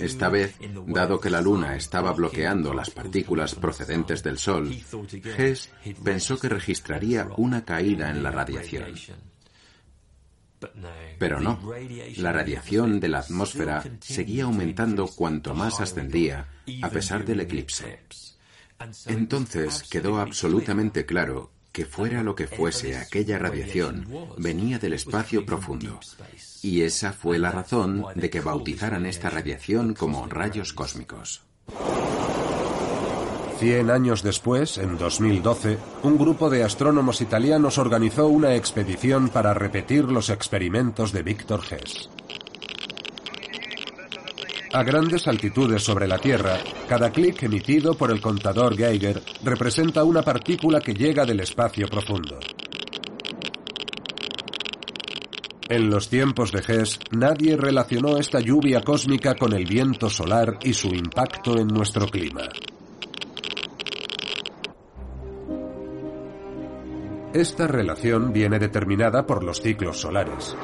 Esta 0.00 0.28
vez, 0.28 0.56
dado 0.86 1.20
que 1.20 1.30
la 1.30 1.40
Luna 1.40 1.76
estaba 1.76 2.12
bloqueando 2.12 2.72
las 2.74 2.90
partículas 2.90 3.54
procedentes 3.54 4.22
del 4.22 4.38
Sol, 4.38 4.74
Hess 5.36 5.70
pensó 6.02 6.38
que 6.38 6.48
registraría 6.48 7.28
una 7.36 7.64
caída 7.64 8.10
en 8.10 8.22
la 8.22 8.30
radiación. 8.30 8.94
Pero 11.18 11.40
no, 11.40 11.60
la 12.16 12.32
radiación 12.32 13.00
de 13.00 13.08
la 13.08 13.20
atmósfera 13.20 13.84
seguía 14.00 14.44
aumentando 14.44 15.06
cuanto 15.06 15.54
más 15.54 15.80
ascendía, 15.80 16.48
a 16.82 16.90
pesar 16.90 17.24
del 17.24 17.40
eclipse. 17.40 18.00
Entonces 19.06 19.84
quedó 19.90 20.20
absolutamente 20.20 21.06
claro 21.06 21.50
que 21.72 21.86
fuera 21.86 22.22
lo 22.22 22.36
que 22.36 22.46
fuese 22.46 22.96
aquella 22.96 23.36
radiación, 23.36 24.06
venía 24.38 24.78
del 24.78 24.92
espacio 24.92 25.44
profundo. 25.44 25.98
Y 26.62 26.82
esa 26.82 27.12
fue 27.12 27.38
la 27.38 27.50
razón 27.50 28.04
de 28.14 28.30
que 28.30 28.40
bautizaran 28.40 29.06
esta 29.06 29.28
radiación 29.28 29.94
como 29.94 30.26
rayos 30.28 30.72
cósmicos. 30.72 31.42
Cien 33.58 33.90
años 33.90 34.22
después, 34.22 34.78
en 34.78 34.98
2012, 34.98 35.78
un 36.02 36.18
grupo 36.18 36.50
de 36.50 36.64
astrónomos 36.64 37.20
italianos 37.20 37.78
organizó 37.78 38.26
una 38.26 38.54
expedición 38.56 39.28
para 39.28 39.54
repetir 39.54 40.04
los 40.04 40.28
experimentos 40.28 41.12
de 41.12 41.22
Victor 41.22 41.60
Hess. 41.70 42.10
A 44.72 44.82
grandes 44.82 45.28
altitudes 45.28 45.84
sobre 45.84 46.08
la 46.08 46.18
Tierra, 46.18 46.58
cada 46.88 47.10
clic 47.10 47.44
emitido 47.44 47.94
por 47.94 48.10
el 48.10 48.20
contador 48.20 48.76
Geiger 48.76 49.22
representa 49.44 50.02
una 50.02 50.22
partícula 50.22 50.80
que 50.80 50.94
llega 50.94 51.24
del 51.24 51.38
espacio 51.38 51.86
profundo. 51.86 52.40
En 55.68 55.88
los 55.88 56.08
tiempos 56.08 56.50
de 56.50 56.58
Hess, 56.60 56.98
nadie 57.12 57.56
relacionó 57.56 58.18
esta 58.18 58.40
lluvia 58.40 58.82
cósmica 58.82 59.36
con 59.36 59.54
el 59.54 59.64
viento 59.64 60.10
solar 60.10 60.58
y 60.62 60.74
su 60.74 60.88
impacto 60.88 61.56
en 61.56 61.68
nuestro 61.68 62.08
clima. 62.08 62.42
Esta 67.34 67.66
relación 67.66 68.32
viene 68.32 68.60
determinada 68.60 69.26
por 69.26 69.42
los 69.42 69.60
ciclos 69.60 70.00
solares. 70.00 70.56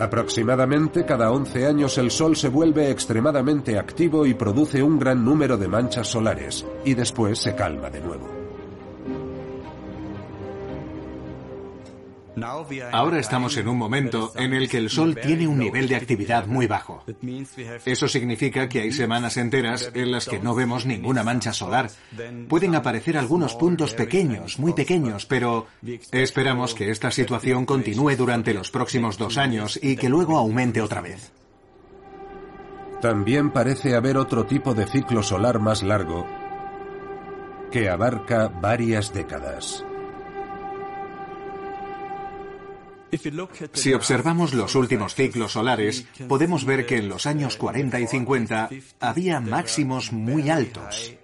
Aproximadamente 0.00 1.04
cada 1.04 1.30
11 1.30 1.66
años 1.66 1.98
el 1.98 2.10
Sol 2.10 2.34
se 2.34 2.48
vuelve 2.48 2.90
extremadamente 2.90 3.78
activo 3.78 4.24
y 4.24 4.32
produce 4.32 4.82
un 4.82 4.98
gran 4.98 5.22
número 5.22 5.58
de 5.58 5.68
manchas 5.68 6.08
solares, 6.08 6.64
y 6.82 6.94
después 6.94 7.40
se 7.40 7.54
calma 7.54 7.90
de 7.90 8.00
nuevo. 8.00 8.37
Ahora 12.92 13.18
estamos 13.18 13.56
en 13.56 13.68
un 13.68 13.78
momento 13.78 14.32
en 14.36 14.54
el 14.54 14.68
que 14.68 14.78
el 14.78 14.90
Sol 14.90 15.16
tiene 15.20 15.46
un 15.46 15.58
nivel 15.58 15.88
de 15.88 15.96
actividad 15.96 16.46
muy 16.46 16.66
bajo. 16.66 17.04
Eso 17.84 18.08
significa 18.08 18.68
que 18.68 18.82
hay 18.82 18.92
semanas 18.92 19.36
enteras 19.36 19.90
en 19.94 20.10
las 20.10 20.26
que 20.26 20.38
no 20.38 20.54
vemos 20.54 20.86
ninguna 20.86 21.22
mancha 21.22 21.52
solar. 21.52 21.90
Pueden 22.48 22.74
aparecer 22.74 23.16
algunos 23.16 23.54
puntos 23.54 23.94
pequeños, 23.94 24.58
muy 24.58 24.72
pequeños, 24.72 25.26
pero 25.26 25.66
esperamos 26.12 26.74
que 26.74 26.90
esta 26.90 27.10
situación 27.10 27.66
continúe 27.66 28.16
durante 28.16 28.54
los 28.54 28.70
próximos 28.70 29.18
dos 29.18 29.38
años 29.38 29.78
y 29.82 29.96
que 29.96 30.08
luego 30.08 30.36
aumente 30.38 30.80
otra 30.80 31.00
vez. 31.00 31.32
También 33.00 33.50
parece 33.50 33.94
haber 33.94 34.16
otro 34.16 34.44
tipo 34.44 34.74
de 34.74 34.86
ciclo 34.86 35.22
solar 35.22 35.60
más 35.60 35.82
largo 35.82 36.26
que 37.70 37.88
abarca 37.88 38.48
varias 38.48 39.12
décadas. 39.12 39.84
Si 43.72 43.92
observamos 43.92 44.54
los 44.54 44.74
últimos 44.74 45.14
ciclos 45.14 45.52
solares, 45.52 46.06
podemos 46.28 46.64
ver 46.64 46.86
que 46.86 46.96
en 46.98 47.08
los 47.08 47.26
años 47.26 47.56
40 47.56 48.00
y 48.00 48.06
50 48.06 48.70
había 49.00 49.40
máximos 49.40 50.12
muy 50.12 50.50
altos. 50.50 51.14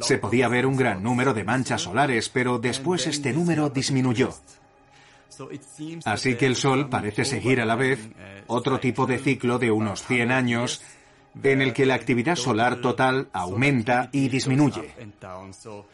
Se 0.00 0.18
podía 0.18 0.48
ver 0.48 0.66
un 0.66 0.76
gran 0.76 1.02
número 1.02 1.32
de 1.32 1.44
manchas 1.44 1.82
solares, 1.82 2.28
pero 2.28 2.58
después 2.58 3.06
este 3.06 3.32
número 3.32 3.70
disminuyó. 3.70 4.34
Así 6.04 6.34
que 6.34 6.46
el 6.46 6.56
Sol 6.56 6.88
parece 6.88 7.24
seguir 7.24 7.60
a 7.60 7.64
la 7.64 7.76
vez 7.76 8.10
otro 8.48 8.80
tipo 8.80 9.06
de 9.06 9.18
ciclo 9.18 9.58
de 9.58 9.70
unos 9.70 10.02
100 10.02 10.32
años 10.32 10.82
en 11.42 11.62
el 11.62 11.72
que 11.72 11.86
la 11.86 11.94
actividad 11.94 12.34
solar 12.34 12.80
total 12.80 13.28
aumenta 13.32 14.08
y 14.12 14.28
disminuye. 14.28 14.92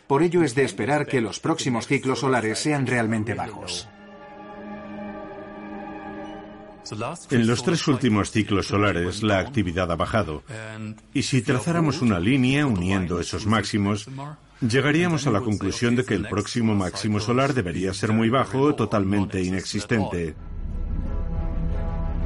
Por 0.06 0.22
ello 0.22 0.42
es 0.42 0.54
de 0.54 0.64
esperar 0.64 1.06
que 1.06 1.20
los 1.20 1.40
próximos 1.40 1.86
ciclos 1.86 2.20
solares 2.20 2.58
sean 2.58 2.86
realmente 2.86 3.34
bajos. 3.34 3.88
En 7.30 7.46
los 7.46 7.62
tres 7.62 7.86
últimos 7.88 8.30
ciclos 8.30 8.66
solares 8.66 9.22
la 9.22 9.38
actividad 9.38 9.90
ha 9.90 9.96
bajado. 9.96 10.42
Y 11.12 11.22
si 11.22 11.42
trazáramos 11.42 12.02
una 12.02 12.20
línea 12.20 12.66
uniendo 12.66 13.20
esos 13.20 13.46
máximos, 13.46 14.08
llegaríamos 14.60 15.26
a 15.26 15.30
la 15.30 15.40
conclusión 15.40 15.96
de 15.96 16.04
que 16.04 16.14
el 16.14 16.28
próximo 16.28 16.74
máximo 16.74 17.20
solar 17.20 17.54
debería 17.54 17.94
ser 17.94 18.12
muy 18.12 18.28
bajo 18.28 18.60
o 18.60 18.74
totalmente 18.74 19.42
inexistente. 19.42 20.34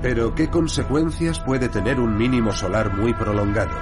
Pero 0.01 0.35
¿qué 0.35 0.49
consecuencias 0.49 1.41
puede 1.41 1.69
tener 1.69 1.99
un 1.99 2.17
mínimo 2.17 2.53
solar 2.53 2.97
muy 2.97 3.15
prolongado? 3.15 3.77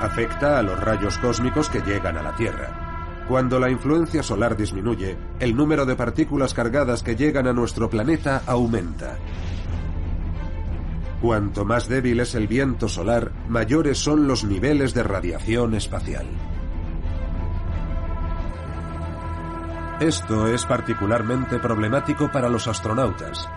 Afecta 0.00 0.58
a 0.58 0.62
los 0.62 0.78
rayos 0.78 1.16
cósmicos 1.18 1.70
que 1.70 1.80
llegan 1.80 2.18
a 2.18 2.22
la 2.22 2.34
Tierra. 2.34 3.24
Cuando 3.26 3.58
la 3.58 3.70
influencia 3.70 4.22
solar 4.22 4.56
disminuye, 4.56 5.16
el 5.40 5.56
número 5.56 5.86
de 5.86 5.96
partículas 5.96 6.54
cargadas 6.54 7.02
que 7.02 7.16
llegan 7.16 7.48
a 7.48 7.52
nuestro 7.52 7.90
planeta 7.90 8.42
aumenta. 8.46 9.18
Cuanto 11.26 11.64
más 11.64 11.88
débil 11.88 12.20
es 12.20 12.36
el 12.36 12.46
viento 12.46 12.88
solar, 12.88 13.32
mayores 13.48 13.98
son 13.98 14.28
los 14.28 14.44
niveles 14.44 14.94
de 14.94 15.02
radiación 15.02 15.74
espacial. 15.74 16.24
Esto 19.98 20.46
es 20.46 20.64
particularmente 20.66 21.58
problemático 21.58 22.30
para 22.30 22.48
los 22.48 22.68
astronautas. 22.68 23.48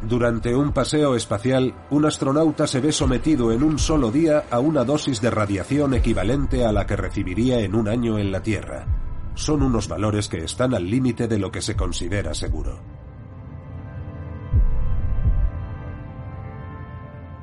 Durante 0.00 0.56
un 0.56 0.72
paseo 0.72 1.14
espacial, 1.14 1.74
un 1.90 2.06
astronauta 2.06 2.66
se 2.66 2.80
ve 2.80 2.90
sometido 2.90 3.52
en 3.52 3.64
un 3.64 3.78
solo 3.78 4.10
día 4.10 4.44
a 4.50 4.60
una 4.60 4.82
dosis 4.82 5.20
de 5.20 5.30
radiación 5.30 5.92
equivalente 5.92 6.64
a 6.64 6.72
la 6.72 6.86
que 6.86 6.96
recibiría 6.96 7.60
en 7.60 7.74
un 7.74 7.86
año 7.86 8.18
en 8.18 8.32
la 8.32 8.42
Tierra. 8.42 8.86
Son 9.34 9.62
unos 9.62 9.88
valores 9.88 10.30
que 10.30 10.42
están 10.42 10.72
al 10.72 10.88
límite 10.88 11.28
de 11.28 11.38
lo 11.38 11.52
que 11.52 11.60
se 11.60 11.76
considera 11.76 12.32
seguro. 12.32 12.95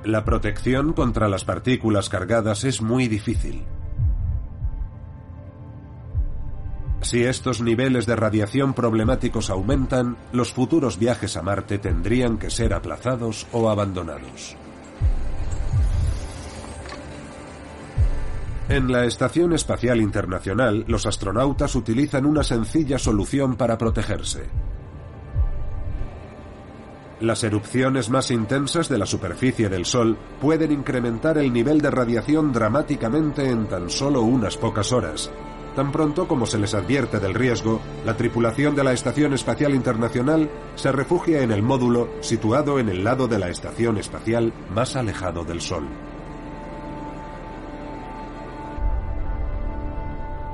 La 0.06 0.26
protección 0.26 0.92
contra 0.92 1.30
las 1.30 1.46
partículas 1.46 2.10
cargadas 2.10 2.66
es 2.66 2.82
muy 2.82 3.08
difícil. 3.08 3.64
Si 7.02 7.24
estos 7.24 7.62
niveles 7.62 8.06
de 8.06 8.16
radiación 8.16 8.74
problemáticos 8.74 9.50
aumentan, 9.50 10.18
los 10.34 10.52
futuros 10.52 11.00
viajes 11.00 11.38
a 11.38 11.42
Marte 11.42 11.78
tendrían 11.78 12.38
que 12.38 12.50
ser 12.50 12.74
aplazados 12.74 13.48
o 13.54 13.70
abandonados. 13.70 14.58
En 18.68 18.92
la 18.92 19.06
Estación 19.06 19.54
Espacial 19.54 20.02
Internacional, 20.02 20.84
los 20.88 21.06
astronautas 21.06 21.76
utilizan 21.76 22.26
una 22.26 22.44
sencilla 22.44 22.98
solución 22.98 23.56
para 23.56 23.78
protegerse. 23.78 24.50
Las 27.24 27.46
erupciones 27.46 28.10
más 28.10 28.32
intensas 28.32 28.90
de 28.90 28.98
la 28.98 29.06
superficie 29.06 29.70
del 29.70 29.86
Sol 29.86 30.18
pueden 30.42 30.74
incrementar 30.74 31.38
el 31.38 31.54
nivel 31.54 31.80
de 31.80 31.90
radiación 31.90 32.52
dramáticamente 32.52 33.50
en 33.50 33.66
tan 33.70 33.90
solo 33.90 34.24
unas 34.24 34.58
pocas 34.58 34.92
horas. 34.92 35.32
Tan 35.74 35.94
pronto 35.94 36.28
como 36.28 36.46
se 36.46 36.60
les 36.60 36.74
advierte 36.74 37.22
del 37.22 37.34
riesgo, 37.34 37.80
la 38.06 38.18
tripulación 38.18 38.76
de 38.76 38.84
la 38.84 38.92
Estación 38.92 39.34
Espacial 39.34 39.74
Internacional 39.74 40.50
se 40.76 40.92
refugia 40.92 41.42
en 41.44 41.54
el 41.54 41.64
módulo 41.64 42.10
situado 42.20 42.78
en 42.78 42.90
el 42.90 43.06
lado 43.06 43.30
de 43.30 43.40
la 43.40 43.48
estación 43.48 43.98
espacial 43.98 44.52
más 44.76 44.98
alejado 44.98 45.46
del 45.46 45.62
Sol. 45.62 45.88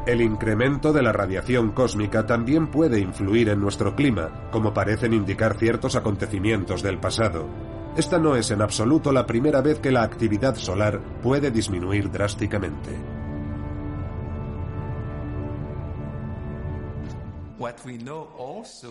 El 0.09 0.21
incremento 0.21 0.91
de 0.91 1.03
la 1.03 1.11
radiación 1.11 1.69
cósmica 1.69 2.25
también 2.25 2.71
puede 2.71 2.99
influir 2.99 3.49
en 3.49 3.61
nuestro 3.61 3.95
clima, 3.95 4.49
como 4.49 4.73
parecen 4.73 5.13
indicar 5.13 5.59
ciertos 5.59 5.95
acontecimientos 5.95 6.81
del 6.81 6.97
pasado. 6.97 7.47
Esta 7.95 8.17
no 8.17 8.35
es 8.35 8.49
en 8.49 8.63
absoluto 8.63 9.11
la 9.11 9.27
primera 9.27 9.61
vez 9.61 9.77
que 9.77 9.91
la 9.91 10.01
actividad 10.01 10.55
solar 10.55 10.99
puede 11.21 11.51
disminuir 11.51 12.09
drásticamente. 12.09 13.18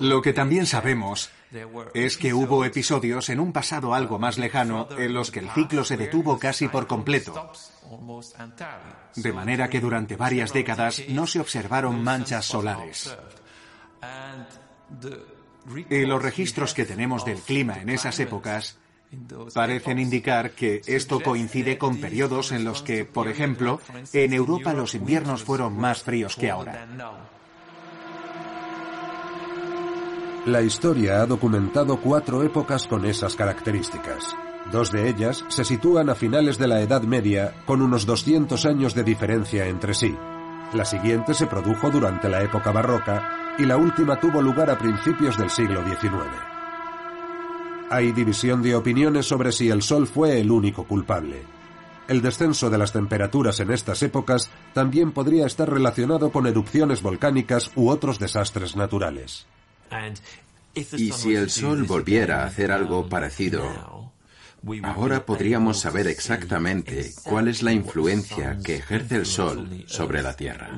Lo 0.00 0.22
que 0.22 0.32
también 0.32 0.66
sabemos 0.66 1.30
es 1.94 2.16
que 2.16 2.34
hubo 2.34 2.64
episodios 2.64 3.28
en 3.30 3.40
un 3.40 3.52
pasado 3.52 3.94
algo 3.94 4.18
más 4.18 4.38
lejano 4.38 4.88
en 4.96 5.14
los 5.14 5.30
que 5.30 5.40
el 5.40 5.50
ciclo 5.50 5.84
se 5.84 5.96
detuvo 5.96 6.38
casi 6.38 6.68
por 6.68 6.86
completo. 6.86 7.52
De 9.16 9.32
manera 9.32 9.68
que 9.68 9.80
durante 9.80 10.16
varias 10.16 10.52
décadas 10.52 11.02
no 11.08 11.26
se 11.26 11.40
observaron 11.40 12.02
manchas 12.02 12.44
solares. 12.44 13.16
Y 15.90 16.06
los 16.06 16.22
registros 16.22 16.74
que 16.74 16.84
tenemos 16.84 17.24
del 17.24 17.38
clima 17.38 17.80
en 17.80 17.88
esas 17.88 18.20
épocas 18.20 18.78
parecen 19.54 19.98
indicar 19.98 20.52
que 20.52 20.82
esto 20.86 21.20
coincide 21.20 21.78
con 21.78 21.98
periodos 21.98 22.52
en 22.52 22.64
los 22.64 22.82
que, 22.82 23.04
por 23.04 23.28
ejemplo, 23.28 23.80
en 24.12 24.32
Europa 24.32 24.74
los 24.74 24.94
inviernos 24.94 25.42
fueron 25.42 25.76
más 25.76 26.02
fríos 26.02 26.36
que 26.36 26.50
ahora. 26.50 26.86
La 30.48 30.62
historia 30.62 31.20
ha 31.20 31.26
documentado 31.26 32.00
cuatro 32.00 32.42
épocas 32.42 32.86
con 32.86 33.04
esas 33.04 33.36
características. 33.36 34.34
Dos 34.72 34.90
de 34.90 35.10
ellas 35.10 35.44
se 35.48 35.62
sitúan 35.62 36.08
a 36.08 36.14
finales 36.14 36.56
de 36.56 36.66
la 36.66 36.80
Edad 36.80 37.02
Media, 37.02 37.52
con 37.66 37.82
unos 37.82 38.06
200 38.06 38.64
años 38.64 38.94
de 38.94 39.04
diferencia 39.04 39.66
entre 39.66 39.92
sí. 39.92 40.16
La 40.72 40.86
siguiente 40.86 41.34
se 41.34 41.46
produjo 41.48 41.90
durante 41.90 42.30
la 42.30 42.42
época 42.42 42.72
barroca 42.72 43.56
y 43.58 43.66
la 43.66 43.76
última 43.76 44.18
tuvo 44.18 44.40
lugar 44.40 44.70
a 44.70 44.78
principios 44.78 45.36
del 45.36 45.50
siglo 45.50 45.84
XIX. 45.84 46.14
Hay 47.90 48.12
división 48.12 48.62
de 48.62 48.74
opiniones 48.74 49.26
sobre 49.26 49.52
si 49.52 49.68
el 49.68 49.82
Sol 49.82 50.06
fue 50.06 50.40
el 50.40 50.50
único 50.50 50.84
culpable. 50.84 51.42
El 52.08 52.22
descenso 52.22 52.70
de 52.70 52.78
las 52.78 52.94
temperaturas 52.94 53.60
en 53.60 53.70
estas 53.70 54.02
épocas 54.02 54.48
también 54.72 55.12
podría 55.12 55.44
estar 55.44 55.68
relacionado 55.68 56.32
con 56.32 56.46
erupciones 56.46 57.02
volcánicas 57.02 57.70
u 57.76 57.90
otros 57.90 58.18
desastres 58.18 58.76
naturales. 58.76 59.46
Y 60.74 61.12
si 61.12 61.34
el 61.34 61.50
Sol 61.50 61.84
volviera 61.84 62.42
a 62.42 62.46
hacer 62.46 62.70
algo 62.70 63.08
parecido, 63.08 64.12
ahora 64.84 65.24
podríamos 65.24 65.80
saber 65.80 66.06
exactamente 66.06 67.12
cuál 67.24 67.48
es 67.48 67.62
la 67.62 67.72
influencia 67.72 68.58
que 68.62 68.76
ejerce 68.76 69.16
el 69.16 69.26
Sol 69.26 69.84
sobre 69.86 70.22
la 70.22 70.34
Tierra. 70.34 70.70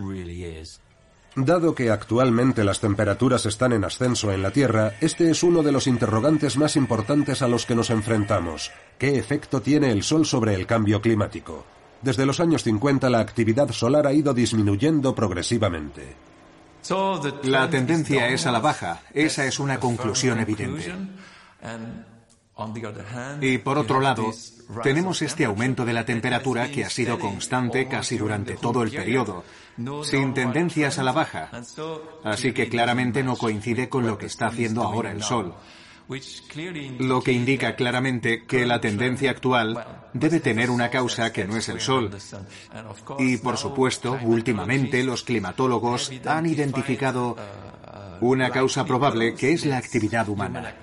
Dado 1.37 1.75
que 1.77 1.91
actualmente 1.91 2.65
las 2.65 2.81
temperaturas 2.81 3.47
están 3.47 3.73
en 3.73 3.85
ascenso 3.85 4.33
en 4.33 4.43
la 4.43 4.51
Tierra, 4.51 4.95
este 5.01 5.31
es 5.31 5.43
uno 5.43 5.63
de 5.63 5.71
los 5.71 5.87
interrogantes 5.87 6.57
más 6.57 6.75
importantes 6.77 7.41
a 7.43 7.49
los 7.49 7.67
que 7.67 7.77
nos 7.77 7.91
enfrentamos. 7.91 8.73
¿Qué 8.99 9.17
efecto 9.17 9.63
tiene 9.63 9.93
el 9.93 10.03
Sol 10.03 10.27
sobre 10.27 10.55
el 10.55 10.67
cambio 10.67 11.01
climático? 11.01 11.65
Desde 12.03 12.27
los 12.27 12.41
años 12.41 12.65
50 12.65 13.09
la 13.11 13.21
actividad 13.21 13.71
solar 13.71 14.07
ha 14.07 14.13
ido 14.13 14.35
disminuyendo 14.35 15.15
progresivamente. 15.15 16.30
La 17.45 17.69
tendencia 17.71 18.29
es 18.29 18.47
a 18.47 18.53
la 18.53 18.61
baja, 18.61 19.03
esa 19.13 19.45
es 19.45 19.59
una 19.59 19.79
conclusión 19.79 20.41
evidente. 20.41 20.93
Y 23.41 23.59
por 23.59 23.79
otro 23.79 24.01
lado, 24.01 24.31
tenemos 24.83 25.23
este 25.23 25.45
aumento 25.45 25.85
de 25.85 25.93
la 25.93 26.05
temperatura 26.05 26.71
que 26.71 26.85
ha 26.85 26.91
sido 26.91 27.19
constante 27.19 27.89
casi 27.89 28.19
durante 28.19 28.57
todo 28.57 28.83
el 28.83 28.91
periodo, 28.91 29.45
sin 30.03 30.35
tendencias 30.35 30.99
a 30.99 31.03
la 31.03 31.13
baja. 31.13 31.51
Así 32.25 32.53
que 32.53 32.69
claramente 32.69 33.23
no 33.23 33.37
coincide 33.37 33.89
con 33.89 34.07
lo 34.07 34.19
que 34.19 34.27
está 34.27 34.49
haciendo 34.49 34.83
ahora 34.83 35.11
el 35.11 35.23
Sol. 35.23 35.55
Lo 36.99 37.23
que 37.23 37.33
indica 37.33 37.77
claramente 37.77 38.45
que 38.45 38.67
la 38.67 38.81
tendencia 38.81 39.31
actual 39.31 39.85
debe 40.13 40.41
tener 40.41 40.71
una 40.71 40.91
causa 40.91 41.33
que 41.33 41.45
no 41.45 41.57
es 41.57 41.69
el 41.69 41.81
Sol. 41.81 42.11
Y 43.19 43.37
por 43.37 43.57
supuesto, 43.57 44.19
últimamente 44.23 45.05
los 45.05 45.23
climatólogos 45.23 46.11
han 46.27 46.47
identificado 46.47 47.37
una 48.21 48.51
causa 48.51 48.85
probable 48.85 49.35
que 49.35 49.53
es 49.53 49.65
la 49.67 49.79
actividad 49.79 50.29
humana. 50.29 50.75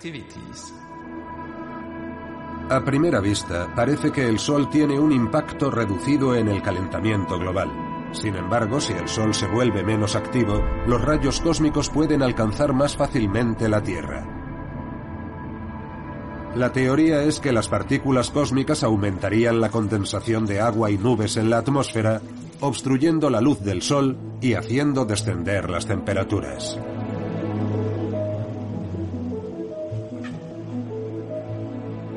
A 2.69 2.83
primera 2.83 3.19
vista, 3.19 3.73
parece 3.75 4.11
que 4.11 4.27
el 4.27 4.39
Sol 4.39 4.69
tiene 4.69 4.99
un 4.99 5.11
impacto 5.11 5.69
reducido 5.71 6.35
en 6.35 6.47
el 6.47 6.61
calentamiento 6.61 7.37
global. 7.37 7.69
Sin 8.13 8.35
embargo, 8.35 8.79
si 8.79 8.93
el 8.93 9.07
Sol 9.07 9.33
se 9.33 9.47
vuelve 9.47 9.83
menos 9.83 10.15
activo, 10.15 10.63
los 10.85 11.01
rayos 11.01 11.41
cósmicos 11.41 11.89
pueden 11.89 12.23
alcanzar 12.23 12.73
más 12.73 12.95
fácilmente 12.95 13.67
la 13.67 13.83
Tierra. 13.83 14.36
La 16.55 16.71
teoría 16.71 17.23
es 17.23 17.39
que 17.39 17.51
las 17.51 17.67
partículas 17.67 18.31
cósmicas 18.31 18.83
aumentarían 18.83 19.61
la 19.61 19.69
condensación 19.69 20.45
de 20.45 20.59
agua 20.59 20.89
y 20.89 20.97
nubes 20.97 21.37
en 21.37 21.49
la 21.49 21.59
atmósfera, 21.59 22.21
obstruyendo 22.61 23.29
la 23.29 23.41
luz 23.41 23.59
del 23.59 23.81
Sol 23.81 24.17
y 24.41 24.53
haciendo 24.53 25.05
descender 25.05 25.69
las 25.69 25.85
temperaturas. 25.85 26.79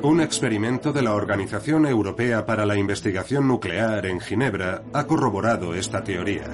Un 0.03 0.23
experimento 0.23 0.95
de 0.95 1.03
la 1.03 1.13
Organización 1.13 1.85
Europea 1.85 2.47
para 2.47 2.65
la 2.65 2.77
Investigación 2.77 3.47
Nuclear 3.47 4.07
en 4.07 4.19
Ginebra 4.19 4.83
ha 4.95 5.07
corroborado 5.07 5.75
esta 5.75 6.03
teoría. 6.03 6.47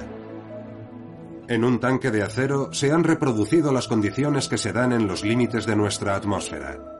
En 1.47 1.63
un 1.63 1.79
tanque 1.79 2.11
de 2.11 2.23
acero 2.23 2.73
se 2.73 2.91
han 2.91 3.05
reproducido 3.05 3.71
las 3.71 3.87
condiciones 3.87 4.49
que 4.49 4.57
se 4.57 4.73
dan 4.73 4.91
en 4.91 5.07
los 5.07 5.23
límites 5.23 5.65
de 5.65 5.77
nuestra 5.77 6.17
atmósfera. 6.17 6.96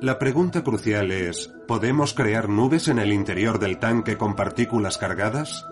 La 0.00 0.18
pregunta 0.18 0.62
crucial 0.62 1.10
es, 1.12 1.48
¿podemos 1.66 2.14
crear 2.14 2.48
nubes 2.48 2.88
en 2.88 2.98
el 2.98 3.12
interior 3.12 3.58
del 3.58 3.78
tanque 3.78 4.18
con 4.18 4.36
partículas 4.36 4.98
cargadas? 4.98 5.64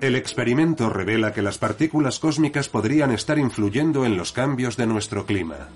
El 0.00 0.16
experimento 0.16 0.88
revela 0.88 1.32
que 1.32 1.42
las 1.42 1.58
partículas 1.58 2.18
cósmicas 2.18 2.68
podrían 2.70 3.12
estar 3.12 3.38
influyendo 3.38 4.06
en 4.06 4.16
los 4.16 4.32
cambios 4.32 4.76
de 4.76 4.86
nuestro 4.86 5.26
clima. 5.26 5.68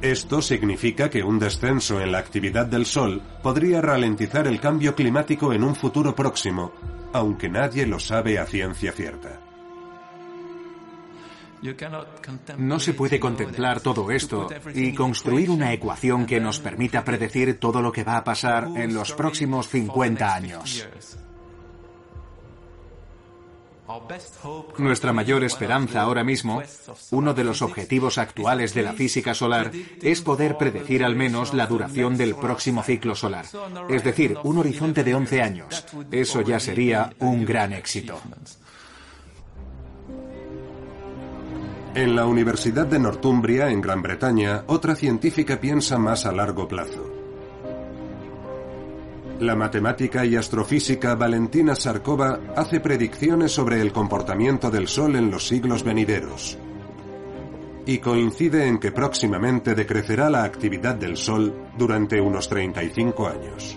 Esto 0.00 0.40
significa 0.40 1.10
que 1.10 1.24
un 1.24 1.38
descenso 1.38 2.00
en 2.00 2.12
la 2.12 2.18
actividad 2.18 2.66
del 2.66 2.86
Sol 2.86 3.20
podría 3.42 3.82
ralentizar 3.82 4.46
el 4.46 4.60
cambio 4.60 4.94
climático 4.94 5.52
en 5.52 5.64
un 5.64 5.74
futuro 5.74 6.14
próximo, 6.14 6.72
aunque 7.12 7.50
nadie 7.50 7.84
lo 7.84 7.98
sabe 7.98 8.38
a 8.38 8.46
ciencia 8.46 8.92
cierta. 8.92 9.49
No 12.58 12.80
se 12.80 12.94
puede 12.94 13.20
contemplar 13.20 13.80
todo 13.80 14.10
esto 14.10 14.48
y 14.74 14.94
construir 14.94 15.50
una 15.50 15.72
ecuación 15.72 16.26
que 16.26 16.40
nos 16.40 16.58
permita 16.60 17.04
predecir 17.04 17.58
todo 17.58 17.82
lo 17.82 17.92
que 17.92 18.04
va 18.04 18.16
a 18.16 18.24
pasar 18.24 18.68
en 18.76 18.94
los 18.94 19.12
próximos 19.12 19.68
50 19.68 20.34
años. 20.34 20.88
Nuestra 24.78 25.12
mayor 25.12 25.42
esperanza 25.42 26.02
ahora 26.02 26.22
mismo, 26.22 26.62
uno 27.10 27.34
de 27.34 27.44
los 27.44 27.60
objetivos 27.60 28.18
actuales 28.18 28.72
de 28.72 28.82
la 28.82 28.92
física 28.92 29.34
solar, 29.34 29.72
es 30.00 30.20
poder 30.22 30.56
predecir 30.56 31.04
al 31.04 31.16
menos 31.16 31.54
la 31.54 31.66
duración 31.66 32.16
del 32.16 32.36
próximo 32.36 32.82
ciclo 32.82 33.14
solar, 33.16 33.46
es 33.88 34.04
decir, 34.04 34.36
un 34.44 34.58
horizonte 34.58 35.02
de 35.02 35.14
11 35.14 35.42
años. 35.42 35.84
Eso 36.10 36.40
ya 36.42 36.60
sería 36.60 37.12
un 37.18 37.44
gran 37.44 37.72
éxito. 37.72 38.20
En 41.92 42.14
la 42.14 42.24
Universidad 42.24 42.86
de 42.86 43.00
Northumbria, 43.00 43.68
en 43.68 43.80
Gran 43.80 44.00
Bretaña, 44.00 44.62
otra 44.68 44.94
científica 44.94 45.60
piensa 45.60 45.98
más 45.98 46.24
a 46.24 46.30
largo 46.30 46.68
plazo. 46.68 47.04
La 49.40 49.56
matemática 49.56 50.24
y 50.24 50.36
astrofísica 50.36 51.16
Valentina 51.16 51.74
Sarkova 51.74 52.38
hace 52.54 52.78
predicciones 52.78 53.50
sobre 53.50 53.80
el 53.80 53.92
comportamiento 53.92 54.70
del 54.70 54.86
Sol 54.86 55.16
en 55.16 55.32
los 55.32 55.48
siglos 55.48 55.82
venideros. 55.82 56.56
Y 57.86 57.98
coincide 57.98 58.68
en 58.68 58.78
que 58.78 58.92
próximamente 58.92 59.74
decrecerá 59.74 60.30
la 60.30 60.44
actividad 60.44 60.94
del 60.94 61.16
Sol 61.16 61.52
durante 61.76 62.20
unos 62.20 62.48
35 62.48 63.26
años. 63.26 63.76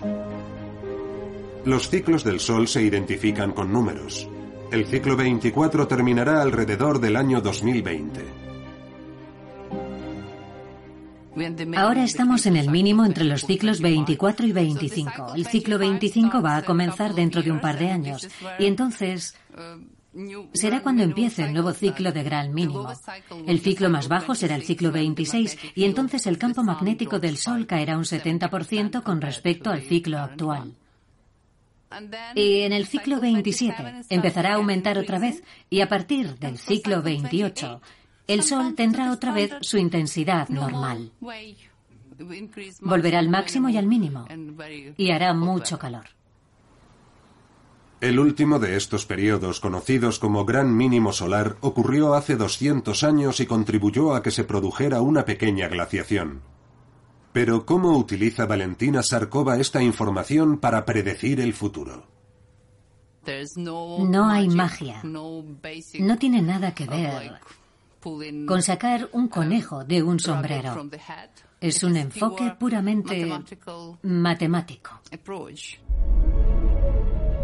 Los 1.64 1.90
ciclos 1.90 2.22
del 2.22 2.38
Sol 2.38 2.68
se 2.68 2.82
identifican 2.82 3.52
con 3.52 3.72
números. 3.72 4.28
El 4.74 4.86
ciclo 4.86 5.16
24 5.16 5.86
terminará 5.86 6.42
alrededor 6.42 6.98
del 6.98 7.14
año 7.14 7.40
2020. 7.40 8.24
Ahora 11.76 12.02
estamos 12.02 12.44
en 12.46 12.56
el 12.56 12.68
mínimo 12.72 13.04
entre 13.04 13.22
los 13.22 13.42
ciclos 13.42 13.80
24 13.80 14.44
y 14.48 14.50
25. 14.50 15.34
El 15.36 15.46
ciclo 15.46 15.78
25 15.78 16.42
va 16.42 16.56
a 16.56 16.62
comenzar 16.62 17.14
dentro 17.14 17.40
de 17.40 17.52
un 17.52 17.60
par 17.60 17.78
de 17.78 17.88
años 17.88 18.26
y 18.58 18.66
entonces 18.66 19.36
será 20.54 20.82
cuando 20.82 21.04
empiece 21.04 21.44
el 21.44 21.52
nuevo 21.52 21.72
ciclo 21.72 22.10
de 22.10 22.24
gran 22.24 22.52
mínimo. 22.52 22.92
El 23.46 23.60
ciclo 23.60 23.90
más 23.90 24.08
bajo 24.08 24.34
será 24.34 24.56
el 24.56 24.64
ciclo 24.64 24.90
26 24.90 25.56
y 25.76 25.84
entonces 25.84 26.26
el 26.26 26.36
campo 26.36 26.64
magnético 26.64 27.20
del 27.20 27.36
Sol 27.36 27.68
caerá 27.68 27.96
un 27.96 28.02
70% 28.02 29.04
con 29.04 29.20
respecto 29.20 29.70
al 29.70 29.82
ciclo 29.82 30.18
actual. 30.18 30.74
Y 32.34 32.60
en 32.60 32.72
el 32.72 32.86
ciclo 32.86 33.20
27 33.20 34.02
empezará 34.08 34.52
a 34.52 34.54
aumentar 34.56 34.98
otra 34.98 35.18
vez 35.18 35.42
y 35.70 35.80
a 35.80 35.88
partir 35.88 36.38
del 36.38 36.58
ciclo 36.58 37.02
28 37.02 37.80
el 38.26 38.42
Sol 38.42 38.74
tendrá 38.74 39.12
otra 39.12 39.32
vez 39.32 39.52
su 39.60 39.76
intensidad 39.76 40.48
normal. 40.48 41.12
Volverá 42.80 43.18
al 43.18 43.28
máximo 43.28 43.68
y 43.68 43.76
al 43.76 43.86
mínimo. 43.86 44.26
Y 44.96 45.10
hará 45.10 45.34
mucho 45.34 45.78
calor. 45.78 46.06
El 48.00 48.18
último 48.18 48.58
de 48.58 48.76
estos 48.76 49.06
periodos, 49.06 49.60
conocidos 49.60 50.18
como 50.18 50.44
Gran 50.44 50.76
Mínimo 50.76 51.12
Solar, 51.12 51.56
ocurrió 51.60 52.14
hace 52.14 52.36
200 52.36 53.02
años 53.02 53.40
y 53.40 53.46
contribuyó 53.46 54.14
a 54.14 54.22
que 54.22 54.30
se 54.30 54.44
produjera 54.44 55.00
una 55.00 55.24
pequeña 55.24 55.68
glaciación. 55.68 56.42
Pero 57.34 57.66
¿cómo 57.66 57.98
utiliza 57.98 58.46
Valentina 58.46 59.02
Sarkova 59.02 59.58
esta 59.58 59.82
información 59.82 60.58
para 60.58 60.84
predecir 60.84 61.40
el 61.40 61.52
futuro? 61.52 62.06
No 64.08 64.28
hay 64.28 64.48
magia. 64.48 65.02
No 65.02 66.16
tiene 66.16 66.40
nada 66.42 66.72
que 66.72 66.86
ver 66.86 67.32
con 68.46 68.62
sacar 68.62 69.08
un 69.10 69.26
conejo 69.26 69.82
de 69.82 70.04
un 70.04 70.20
sombrero. 70.20 70.88
Es 71.60 71.82
un 71.82 71.96
enfoque 71.96 72.54
puramente 72.56 73.28
matemático. 74.02 75.00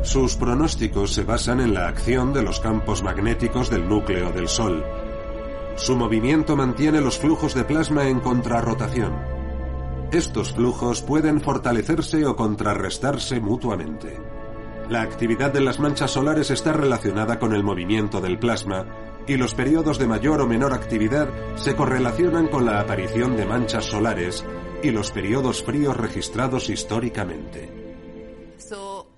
Sus 0.05 0.37
pronósticos 0.37 1.13
se 1.13 1.25
basan 1.25 1.61
en 1.61 1.75
la 1.75 1.89
acción 1.89 2.33
de 2.33 2.45
los 2.45 2.61
campos 2.61 3.03
magnéticos 3.03 3.69
del 3.69 3.89
núcleo 3.89 4.31
del 4.31 4.47
Sol. 4.47 4.85
Su 5.75 5.97
movimiento 5.97 6.55
mantiene 6.55 7.01
los 7.01 7.19
flujos 7.19 7.55
de 7.55 7.65
plasma 7.65 8.07
en 8.07 8.21
contrarrotación. 8.21 9.30
Estos 10.13 10.55
flujos 10.55 11.03
pueden 11.03 11.41
fortalecerse 11.41 12.27
o 12.27 12.35
contrarrestarse 12.35 13.39
mutuamente. 13.39 14.19
La 14.89 15.03
actividad 15.03 15.53
de 15.53 15.61
las 15.61 15.79
manchas 15.79 16.11
solares 16.11 16.51
está 16.51 16.73
relacionada 16.73 17.39
con 17.39 17.55
el 17.55 17.63
movimiento 17.63 18.21
del 18.21 18.37
plasma 18.37 18.87
y 19.29 19.37
los 19.37 19.55
periodos 19.55 20.01
de 20.01 20.09
mayor 20.09 20.41
o 20.41 20.49
menor 20.49 20.73
actividad 20.73 21.29
se 21.55 21.77
correlacionan 21.77 22.49
con 22.49 22.67
la 22.67 22.81
aparición 22.81 23.37
de 23.37 23.47
manchas 23.47 23.85
solares 23.85 24.45
y 24.83 24.91
los 24.91 25.13
periodos 25.13 25.63
fríos 25.63 25.97
registrados 25.97 26.71
históricamente. 26.71 27.71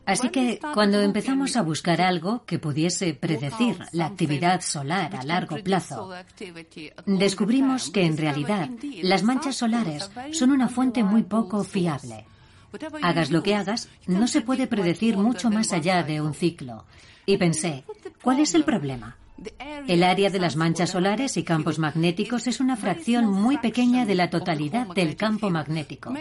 Así 0.04 0.30
que 0.30 0.58
cuando 0.74 1.00
empezamos 1.00 1.56
a 1.56 1.62
buscar 1.62 2.00
algo 2.00 2.44
que 2.44 2.58
pudiese 2.58 3.14
predecir 3.14 3.78
la 3.92 4.06
actividad 4.06 4.60
solar 4.60 5.14
a 5.14 5.22
largo 5.22 5.62
plazo, 5.62 6.12
descubrimos 7.06 7.90
que 7.90 8.04
en 8.04 8.16
realidad 8.16 8.68
las 9.02 9.22
manchas 9.22 9.56
solares 9.56 10.10
son 10.32 10.50
una 10.50 10.68
fuente 10.68 11.04
muy 11.04 11.22
poco 11.22 11.62
fiable. 11.62 12.26
Hagas 13.02 13.30
lo 13.30 13.42
que 13.42 13.54
hagas, 13.54 13.88
no 14.06 14.26
se 14.26 14.40
puede 14.40 14.66
predecir 14.66 15.16
mucho 15.16 15.50
más 15.50 15.72
allá 15.72 16.02
de 16.02 16.20
un 16.20 16.34
ciclo. 16.34 16.84
Y 17.26 17.36
pensé, 17.36 17.84
¿cuál 18.22 18.40
es 18.40 18.54
el 18.54 18.64
problema? 18.64 19.16
El 19.88 20.04
área 20.04 20.30
de 20.30 20.38
las 20.38 20.56
manchas 20.56 20.90
solares 20.90 21.36
y 21.36 21.42
campos 21.42 21.78
magnéticos 21.78 22.46
es 22.46 22.60
una 22.60 22.76
fracción 22.76 23.26
muy 23.28 23.58
pequeña 23.58 24.06
de 24.06 24.14
la 24.14 24.30
totalidad 24.30 24.86
del 24.88 25.16
campo 25.16 25.50
magnético. 25.50 26.14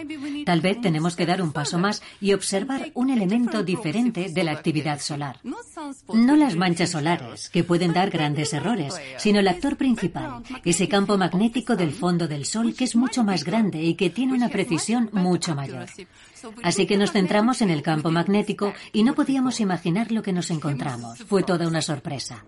Tal 0.46 0.62
vez 0.62 0.82
tenemos 0.82 1.16
que 1.16 1.26
dar 1.26 1.42
un 1.42 1.52
paso 1.52 1.78
más 1.78 2.02
y 2.20 2.34
observar 2.34 2.92
un 2.96 3.10
elemento 3.10 3.64
diferente 3.64 4.30
de 4.30 4.44
la 4.44 4.54
actividad 4.54 5.00
solar. 5.00 5.40
No 6.14 6.36
las 6.36 6.56
manchas 6.56 6.92
solares, 6.92 7.50
que 7.50 7.64
pueden 7.64 7.94
dar 7.94 8.10
grandes 8.10 8.54
errores, 8.54 8.96
sino 9.18 9.40
el 9.40 9.48
actor 9.48 9.78
principal, 9.78 10.44
ese 10.66 10.88
campo 10.88 11.18
magnético 11.18 11.76
del 11.76 11.92
fondo 11.92 12.28
del 12.28 12.46
Sol 12.46 12.74
que 12.74 12.86
es 12.86 12.96
mucho 12.96 13.24
más 13.24 13.44
grande 13.44 13.82
y 13.84 13.96
que 13.96 14.10
tiene 14.10 14.34
una 14.34 14.50
precisión 14.50 15.10
mucho 15.14 15.56
mayor. 15.56 15.86
Así 16.64 16.88
que 16.88 16.98
nos 16.98 17.12
centramos 17.12 17.62
en 17.62 17.70
el 17.70 17.82
campo 17.82 18.12
magnético 18.12 18.74
y 18.92 19.04
no 19.04 19.14
podíamos 19.14 19.60
imaginar 19.60 20.12
lo 20.12 20.24
que 20.24 20.34
nos 20.34 20.50
encontramos. 20.52 21.20
Fue 21.28 21.44
toda 21.44 21.68
una 21.68 21.82
sorpresa. 21.82 22.44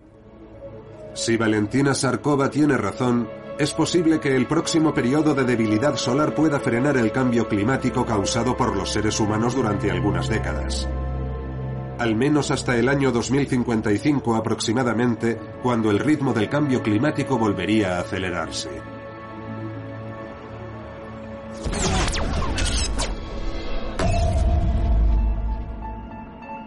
Si 1.14 1.36
Valentina 1.36 1.94
Sarkova 1.94 2.50
tiene 2.50 2.76
razón, 2.76 3.28
es 3.56 3.72
posible 3.72 4.18
que 4.18 4.34
el 4.34 4.48
próximo 4.48 4.92
periodo 4.92 5.32
de 5.32 5.44
debilidad 5.44 5.94
solar 5.94 6.34
pueda 6.34 6.58
frenar 6.58 6.96
el 6.96 7.12
cambio 7.12 7.46
climático 7.46 8.04
causado 8.04 8.56
por 8.56 8.76
los 8.76 8.92
seres 8.92 9.20
humanos 9.20 9.54
durante 9.54 9.92
algunas 9.92 10.28
décadas. 10.28 10.88
Al 12.00 12.16
menos 12.16 12.50
hasta 12.50 12.76
el 12.76 12.88
año 12.88 13.12
2055 13.12 14.34
aproximadamente, 14.34 15.38
cuando 15.62 15.92
el 15.92 16.00
ritmo 16.00 16.32
del 16.32 16.48
cambio 16.48 16.82
climático 16.82 17.38
volvería 17.38 17.96
a 17.96 18.00
acelerarse. 18.00 18.70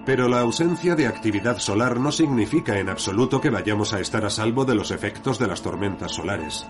Pero 0.07 0.29
la 0.29 0.39
ausencia 0.39 0.95
de 0.95 1.05
actividad 1.05 1.59
solar 1.59 1.99
no 1.99 2.13
significa 2.13 2.79
en 2.79 2.87
absoluto 2.87 3.41
que 3.41 3.49
vayamos 3.49 3.91
a 3.91 3.99
estar 3.99 4.23
a 4.23 4.29
salvo 4.29 4.63
de 4.63 4.73
los 4.73 4.91
efectos 4.91 5.37
de 5.37 5.47
las 5.47 5.61
tormentas 5.61 6.13
solares. 6.13 6.65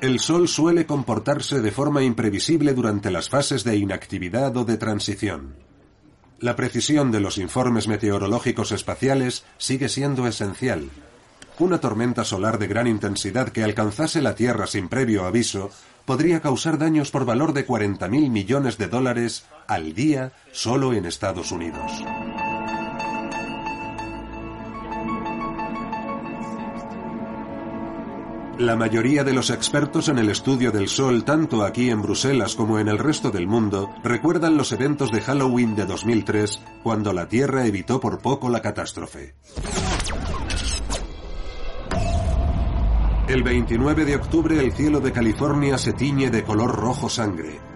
El 0.00 0.20
Sol 0.20 0.46
suele 0.46 0.86
comportarse 0.86 1.60
de 1.60 1.72
forma 1.72 2.04
imprevisible 2.04 2.72
durante 2.72 3.10
las 3.10 3.28
fases 3.28 3.64
de 3.64 3.76
inactividad 3.78 4.56
o 4.56 4.64
de 4.64 4.76
transición. 4.76 5.56
La 6.38 6.54
precisión 6.54 7.10
de 7.10 7.18
los 7.18 7.36
informes 7.38 7.88
meteorológicos 7.88 8.70
espaciales 8.70 9.44
sigue 9.58 9.88
siendo 9.88 10.28
esencial. 10.28 10.88
Una 11.58 11.80
tormenta 11.80 12.24
solar 12.24 12.60
de 12.60 12.68
gran 12.68 12.86
intensidad 12.86 13.48
que 13.48 13.64
alcanzase 13.64 14.22
la 14.22 14.36
Tierra 14.36 14.68
sin 14.68 14.88
previo 14.88 15.24
aviso 15.24 15.70
podría 16.04 16.40
causar 16.40 16.78
daños 16.78 17.10
por 17.10 17.24
valor 17.24 17.54
de 17.54 17.66
40.000 17.66 18.30
millones 18.30 18.78
de 18.78 18.86
dólares 18.86 19.46
al 19.66 19.94
día 19.94 20.30
solo 20.52 20.92
en 20.94 21.06
Estados 21.06 21.50
Unidos. 21.50 21.90
La 28.58 28.76
mayoría 28.76 29.24
de 29.24 29.32
los 29.32 29.48
expertos 29.50 30.08
en 30.08 30.18
el 30.18 30.28
estudio 30.28 30.70
del 30.70 30.86
Sol, 30.86 31.24
tanto 31.24 31.64
aquí 31.64 31.88
en 31.88 32.02
Bruselas 32.02 32.54
como 32.54 32.78
en 32.78 32.88
el 32.88 32.98
resto 32.98 33.30
del 33.30 33.46
mundo, 33.46 33.90
recuerdan 34.04 34.56
los 34.56 34.72
eventos 34.72 35.10
de 35.10 35.22
Halloween 35.22 35.74
de 35.74 35.86
2003, 35.86 36.60
cuando 36.82 37.12
la 37.12 37.26
Tierra 37.26 37.66
evitó 37.66 37.98
por 37.98 38.18
poco 38.18 38.50
la 38.50 38.60
catástrofe. 38.60 39.34
El 43.26 43.42
29 43.42 44.04
de 44.04 44.16
octubre 44.16 44.60
el 44.60 44.72
cielo 44.72 45.00
de 45.00 45.12
California 45.12 45.78
se 45.78 45.94
tiñe 45.94 46.30
de 46.30 46.44
color 46.44 46.76
rojo 46.76 47.08
sangre. 47.08 47.71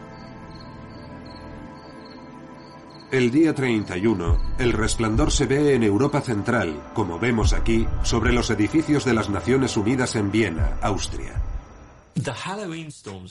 El 3.12 3.30
día 3.30 3.54
31, 3.54 4.57
el 4.59 4.72
resplandor 4.72 5.30
se 5.30 5.46
ve 5.46 5.74
en 5.74 5.84
Europa 5.84 6.20
Central, 6.20 6.90
como 6.92 7.20
vemos 7.20 7.52
aquí, 7.52 7.86
sobre 8.02 8.32
los 8.32 8.50
edificios 8.50 9.04
de 9.04 9.14
las 9.14 9.30
Naciones 9.30 9.76
Unidas 9.76 10.16
en 10.16 10.32
Viena, 10.32 10.76
Austria. 10.82 11.40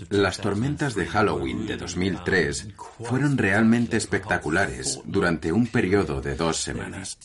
Las 0.10 0.38
tormentas 0.38 0.96
de 0.96 1.08
Halloween 1.08 1.68
de 1.68 1.76
2003 1.76 2.68
fueron 3.04 3.38
realmente 3.38 3.98
espectaculares 3.98 5.02
durante 5.04 5.52
un 5.52 5.68
periodo 5.68 6.22
de 6.22 6.36
dos 6.36 6.56
semanas. 6.58 7.18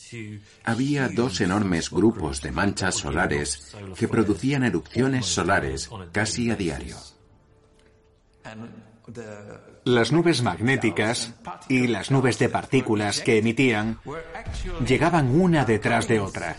Había 0.65 1.07
dos 1.07 1.39
enormes 1.39 1.89
grupos 1.89 2.41
de 2.41 2.51
manchas 2.51 2.95
solares 2.95 3.73
que 3.95 4.09
producían 4.09 4.63
erupciones 4.63 5.25
solares 5.25 5.89
casi 6.11 6.49
a 6.49 6.55
diario. 6.57 6.97
Las 9.83 10.11
nubes 10.11 10.43
magnéticas 10.43 11.33
y 11.67 11.87
las 11.87 12.11
nubes 12.11 12.37
de 12.39 12.49
partículas 12.49 13.21
que 13.21 13.39
emitían 13.39 13.99
llegaban 14.85 15.39
una 15.39 15.65
detrás 15.65 16.07
de 16.07 16.19
otra. 16.19 16.55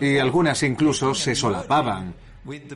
Y 0.00 0.18
algunas 0.18 0.62
incluso 0.62 1.14
se 1.14 1.34
solapaban 1.34 2.14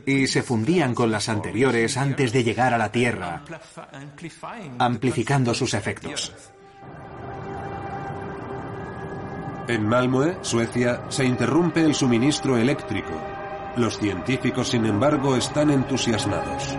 y 0.05 0.27
se 0.27 0.43
fundían 0.43 0.93
con 0.93 1.11
las 1.11 1.29
anteriores 1.29 1.97
antes 1.97 2.33
de 2.33 2.43
llegar 2.43 2.73
a 2.73 2.77
la 2.77 2.91
Tierra, 2.91 3.43
amplificando 4.79 5.53
sus 5.53 5.73
efectos. 5.73 6.33
En 9.67 9.87
Malmö, 9.87 10.43
Suecia, 10.43 11.01
se 11.09 11.25
interrumpe 11.25 11.81
el 11.81 11.95
suministro 11.95 12.55
eléctrico. 12.55 13.13
Los 13.77 13.97
científicos, 13.97 14.69
sin 14.69 14.85
embargo, 14.85 15.35
están 15.35 15.71
entusiasmados. 15.71 16.77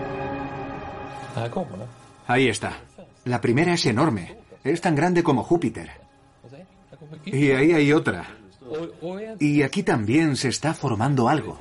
Ahí 2.26 2.48
está. 2.48 2.78
La 3.24 3.40
primera 3.40 3.74
es 3.74 3.86
enorme. 3.86 4.36
Es 4.64 4.80
tan 4.80 4.94
grande 4.94 5.22
como 5.22 5.42
Júpiter. 5.42 5.90
Y 7.24 7.50
ahí 7.50 7.72
hay 7.72 7.92
otra. 7.92 8.26
Y 9.38 9.62
aquí 9.62 9.82
también 9.82 10.36
se 10.36 10.48
está 10.48 10.74
formando 10.74 11.28
algo. 11.28 11.58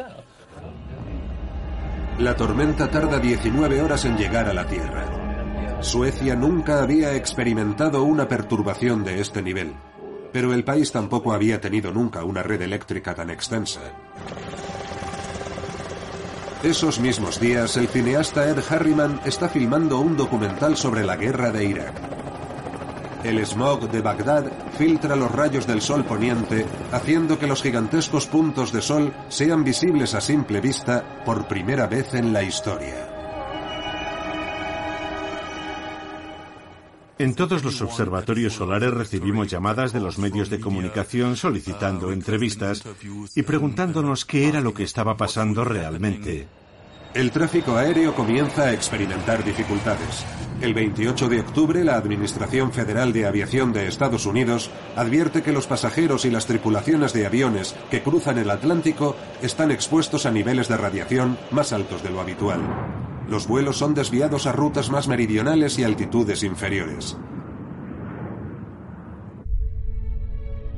La 2.19 2.35
tormenta 2.35 2.89
tarda 2.89 3.19
19 3.19 3.81
horas 3.81 4.05
en 4.05 4.17
llegar 4.17 4.47
a 4.47 4.53
la 4.53 4.65
Tierra. 4.65 5.81
Suecia 5.81 6.35
nunca 6.35 6.81
había 6.81 7.13
experimentado 7.15 8.03
una 8.03 8.27
perturbación 8.27 9.03
de 9.03 9.19
este 9.19 9.41
nivel, 9.41 9.73
pero 10.31 10.53
el 10.53 10.63
país 10.63 10.91
tampoco 10.91 11.33
había 11.33 11.59
tenido 11.59 11.91
nunca 11.91 12.23
una 12.23 12.41
red 12.41 12.61
eléctrica 12.61 13.13
tan 13.13 13.29
extensa. 13.29 13.81
Esos 16.63 16.99
mismos 16.99 17.39
días, 17.39 17.77
el 17.77 17.87
cineasta 17.87 18.49
Ed 18.49 18.59
Harriman 18.69 19.19
está 19.25 19.49
filmando 19.49 19.99
un 19.99 20.17
documental 20.17 20.75
sobre 20.77 21.05
la 21.05 21.15
guerra 21.15 21.51
de 21.51 21.65
Irak. 21.65 21.93
El 23.23 23.45
smog 23.45 23.89
de 23.89 24.01
Bagdad 24.01 24.51
filtra 24.77 25.15
los 25.15 25.31
rayos 25.31 25.67
del 25.67 25.81
sol 25.81 26.05
poniente, 26.05 26.65
haciendo 26.91 27.37
que 27.37 27.47
los 27.47 27.61
gigantescos 27.61 28.27
puntos 28.27 28.71
de 28.71 28.81
sol 28.81 29.13
sean 29.29 29.63
visibles 29.63 30.13
a 30.13 30.21
simple 30.21 30.61
vista 30.61 31.03
por 31.25 31.47
primera 31.47 31.87
vez 31.87 32.13
en 32.13 32.33
la 32.33 32.43
historia. 32.43 33.14
En 37.17 37.33
todos 37.33 37.63
los 37.63 37.81
observatorios 37.81 38.53
solares 38.53 38.93
recibimos 38.93 39.47
llamadas 39.47 39.93
de 39.93 40.01
los 40.01 40.17
medios 40.17 40.49
de 40.49 40.59
comunicación 40.59 41.37
solicitando 41.37 42.11
entrevistas 42.11 42.83
y 43.35 43.41
preguntándonos 43.43 44.25
qué 44.25 44.49
era 44.49 44.59
lo 44.59 44.73
que 44.73 44.83
estaba 44.83 45.15
pasando 45.15 45.63
realmente. 45.63 46.47
El 47.13 47.31
tráfico 47.31 47.77
aéreo 47.77 48.13
comienza 48.13 48.63
a 48.63 48.73
experimentar 48.73 49.45
dificultades. 49.45 50.25
El 50.59 50.73
28 50.73 51.29
de 51.29 51.39
octubre, 51.39 51.85
la 51.85 51.95
Administración 51.95 52.73
Federal 52.73 53.13
de 53.13 53.25
Aviación 53.25 53.71
de 53.71 53.87
Estados 53.87 54.25
Unidos 54.25 54.69
advierte 54.97 55.41
que 55.41 55.53
los 55.53 55.67
pasajeros 55.67 56.25
y 56.25 56.31
las 56.31 56.45
tripulaciones 56.45 57.13
de 57.13 57.25
aviones 57.25 57.73
que 57.89 58.03
cruzan 58.03 58.37
el 58.39 58.49
Atlántico 58.49 59.15
están 59.41 59.71
expuestos 59.71 60.25
a 60.25 60.31
niveles 60.31 60.67
de 60.67 60.75
radiación 60.75 61.37
más 61.51 61.71
altos 61.71 62.03
de 62.03 62.09
lo 62.09 62.19
habitual. 62.19 62.59
Los 63.27 63.47
vuelos 63.47 63.77
son 63.77 63.93
desviados 63.93 64.45
a 64.45 64.51
rutas 64.51 64.89
más 64.89 65.07
meridionales 65.07 65.79
y 65.79 65.83
altitudes 65.83 66.43
inferiores. 66.43 67.17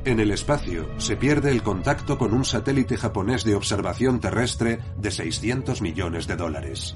En 0.05 0.21
el 0.21 0.31
espacio 0.31 0.87
se 0.99 1.17
pierde 1.17 1.51
el 1.51 1.63
contacto 1.63 2.17
con 2.17 2.33
un 2.33 2.45
satélite 2.45 2.95
japonés 2.95 3.43
de 3.43 3.55
observación 3.55 4.21
terrestre 4.21 4.79
de 4.97 5.11
600 5.11 5.81
millones 5.81 6.27
de 6.27 6.37
dólares. 6.37 6.95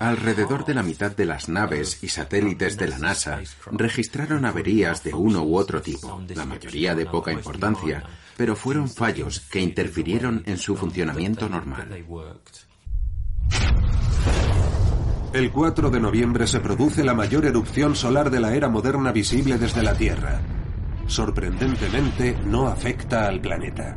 Alrededor 0.00 0.64
de 0.64 0.74
la 0.74 0.82
mitad 0.82 1.14
de 1.14 1.26
las 1.26 1.48
naves 1.48 2.02
y 2.02 2.08
satélites 2.08 2.76
de 2.76 2.88
la 2.88 2.98
NASA 2.98 3.40
registraron 3.70 4.44
averías 4.44 5.04
de 5.04 5.14
uno 5.14 5.44
u 5.44 5.56
otro 5.56 5.80
tipo, 5.80 6.20
la 6.34 6.44
mayoría 6.44 6.96
de 6.96 7.06
poca 7.06 7.32
importancia, 7.32 8.02
pero 8.36 8.56
fueron 8.56 8.88
fallos 8.88 9.38
que 9.38 9.60
interfirieron 9.60 10.42
en 10.46 10.58
su 10.58 10.76
funcionamiento 10.76 11.48
normal. 11.48 11.88
El 15.32 15.50
4 15.50 15.88
de 15.88 15.98
noviembre 15.98 16.46
se 16.46 16.60
produce 16.60 17.02
la 17.02 17.14
mayor 17.14 17.46
erupción 17.46 17.96
solar 17.96 18.30
de 18.30 18.38
la 18.38 18.54
era 18.54 18.68
moderna 18.68 19.12
visible 19.12 19.56
desde 19.56 19.82
la 19.82 19.94
Tierra. 19.94 20.42
Sorprendentemente, 21.06 22.36
no 22.44 22.66
afecta 22.68 23.28
al 23.28 23.40
planeta. 23.40 23.96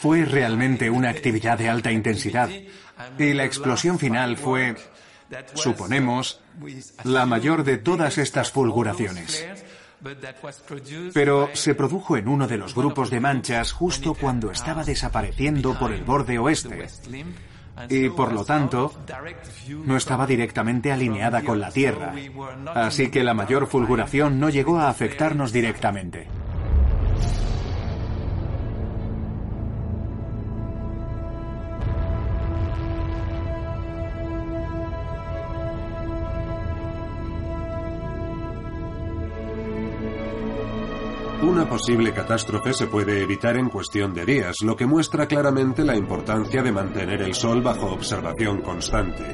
Fue 0.00 0.24
realmente 0.24 0.90
una 0.90 1.10
actividad 1.10 1.58
de 1.58 1.68
alta 1.68 1.90
intensidad 1.90 2.48
y 3.18 3.32
la 3.32 3.44
explosión 3.44 3.98
final 3.98 4.36
fue, 4.36 4.76
suponemos, 5.54 6.40
la 7.02 7.26
mayor 7.26 7.64
de 7.64 7.78
todas 7.78 8.18
estas 8.18 8.52
fulguraciones. 8.52 9.46
Pero 11.12 11.50
se 11.52 11.74
produjo 11.74 12.16
en 12.16 12.28
uno 12.28 12.46
de 12.46 12.58
los 12.58 12.74
grupos 12.74 13.10
de 13.10 13.20
manchas 13.20 13.72
justo 13.72 14.14
cuando 14.14 14.50
estaba 14.50 14.84
desapareciendo 14.84 15.78
por 15.78 15.92
el 15.92 16.04
borde 16.04 16.38
oeste. 16.38 16.86
Y 17.90 18.08
por 18.08 18.32
lo 18.32 18.44
tanto 18.44 18.92
no 19.84 19.96
estaba 19.96 20.26
directamente 20.26 20.92
alineada 20.92 21.42
con 21.42 21.60
la 21.60 21.70
Tierra, 21.70 22.14
así 22.74 23.10
que 23.10 23.22
la 23.22 23.34
mayor 23.34 23.66
fulguración 23.66 24.40
no 24.40 24.48
llegó 24.48 24.78
a 24.78 24.88
afectarnos 24.88 25.52
directamente. 25.52 26.26
Una 41.56 41.70
posible 41.70 42.12
catástrofe 42.12 42.74
se 42.74 42.86
puede 42.86 43.22
evitar 43.22 43.56
en 43.56 43.70
cuestión 43.70 44.12
de 44.12 44.26
días, 44.26 44.56
lo 44.60 44.76
que 44.76 44.84
muestra 44.84 45.26
claramente 45.26 45.86
la 45.86 45.96
importancia 45.96 46.62
de 46.62 46.70
mantener 46.70 47.22
el 47.22 47.32
Sol 47.32 47.62
bajo 47.62 47.86
observación 47.86 48.60
constante. 48.60 49.24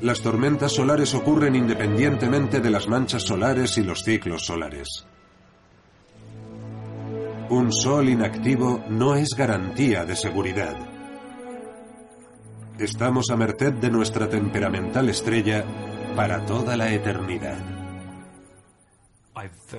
Las 0.00 0.20
tormentas 0.20 0.70
solares 0.70 1.12
ocurren 1.12 1.56
independientemente 1.56 2.60
de 2.60 2.70
las 2.70 2.86
manchas 2.86 3.24
solares 3.24 3.78
y 3.78 3.82
los 3.82 4.04
ciclos 4.04 4.46
solares. 4.46 5.04
Un 7.48 7.72
Sol 7.72 8.08
inactivo 8.08 8.84
no 8.88 9.16
es 9.16 9.30
garantía 9.30 10.04
de 10.04 10.14
seguridad. 10.14 10.76
Estamos 12.78 13.28
a 13.30 13.36
merced 13.36 13.72
de 13.72 13.90
nuestra 13.90 14.28
temperamental 14.28 15.08
estrella 15.08 15.64
para 16.14 16.46
toda 16.46 16.76
la 16.76 16.92
eternidad. 16.92 17.79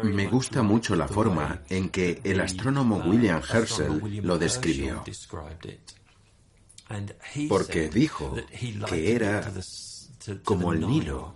Me 0.03 0.28
gusta 0.28 0.64
mucho 0.64 0.95
la 0.95 1.07
forma 1.07 1.62
en 1.70 1.89
que 1.89 2.22
el 2.24 2.39
astrónomo 2.39 2.97
William 2.97 3.41
Herschel 3.41 4.22
lo 4.24 4.38
describió. 4.38 5.03
Porque 7.47 7.89
dijo 7.89 8.36
que 8.88 9.16
era 9.16 9.51
como 10.43 10.74
el 10.74 10.82
Nilo 10.82 11.34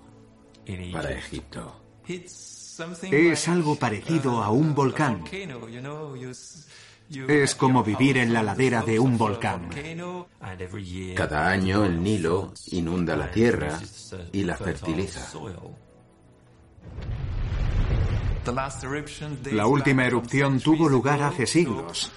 para 0.91 1.11
Egipto. 1.11 1.81
Es 3.11 3.47
algo 3.47 3.75
parecido 3.75 4.43
a 4.43 4.49
un 4.49 4.75
volcán. 4.75 5.23
Es 7.27 7.55
como 7.55 7.83
vivir 7.83 8.17
en 8.17 8.33
la 8.33 8.43
ladera 8.43 8.81
de 8.81 8.99
un 8.99 9.17
volcán. 9.17 9.69
Cada 11.15 11.49
año 11.49 11.85
el 11.85 12.01
Nilo 12.01 12.53
inunda 12.67 13.15
la 13.15 13.31
tierra 13.31 13.79
y 14.31 14.43
la 14.43 14.57
fertiliza. 14.57 15.31
La 19.51 19.67
última 19.67 20.05
erupción 20.05 20.59
tuvo 20.59 20.89
lugar 20.89 21.21
hace 21.21 21.45
siglos, 21.45 22.11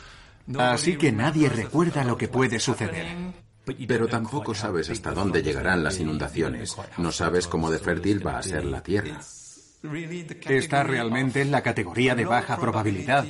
así 0.59 0.97
que 0.97 1.12
nadie 1.12 1.49
recuerda 1.49 2.05
lo 2.05 2.16
que 2.16 2.29
puede 2.29 2.59
suceder. 2.61 3.07
Pero 3.87 4.09
tampoco 4.09 4.55
sabes 4.55 4.89
hasta 4.91 5.12
dónde 5.12 5.43
llegarán 5.43 5.85
las 5.85 5.99
inundaciones. 5.99 6.76
No 6.97 7.12
sabes 7.12 7.47
cómo 7.47 7.70
de 7.70 7.79
fértil 7.79 8.26
va 8.26 8.39
a 8.39 8.43
ser 8.43 8.64
la 8.64 8.83
tierra. 8.83 9.20
Está 10.49 10.83
realmente 10.83 11.43
en 11.43 11.51
la 11.51 11.62
categoría 11.62 12.14
de 12.14 12.24
baja 12.24 12.57
probabilidad, 12.57 13.24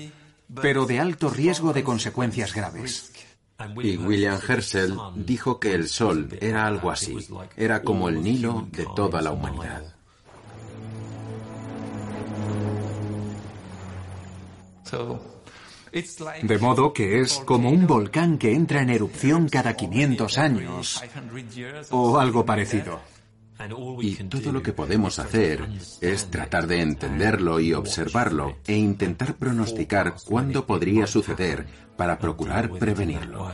pero 0.62 0.86
de 0.86 1.00
alto 1.00 1.28
riesgo 1.28 1.72
de 1.72 1.84
consecuencias 1.84 2.54
graves. 2.54 3.12
Y 3.82 3.96
William 3.96 4.38
Herschel 4.46 4.96
dijo 5.16 5.58
que 5.58 5.74
el 5.74 5.88
Sol 5.88 6.28
era 6.40 6.66
algo 6.66 6.90
así, 6.90 7.16
era 7.56 7.82
como 7.82 8.08
el 8.08 8.22
Nilo 8.22 8.68
de 8.70 8.86
toda 8.94 9.20
la 9.20 9.32
humanidad. 9.32 9.97
De 16.42 16.58
modo 16.58 16.92
que 16.92 17.20
es 17.20 17.38
como 17.44 17.70
un 17.70 17.86
volcán 17.86 18.38
que 18.38 18.52
entra 18.52 18.82
en 18.82 18.90
erupción 18.90 19.48
cada 19.48 19.74
500 19.74 20.38
años 20.38 21.02
o 21.90 22.18
algo 22.18 22.44
parecido. 22.44 23.00
Y 24.00 24.14
todo 24.14 24.52
lo 24.52 24.62
que 24.62 24.72
podemos 24.72 25.18
hacer 25.18 25.66
es 26.00 26.30
tratar 26.30 26.66
de 26.68 26.80
entenderlo 26.80 27.58
y 27.58 27.72
observarlo 27.72 28.58
e 28.66 28.76
intentar 28.76 29.34
pronosticar 29.34 30.14
cuándo 30.24 30.64
podría 30.64 31.06
suceder 31.06 31.66
para 31.96 32.18
procurar 32.18 32.70
prevenirlo. 32.70 33.50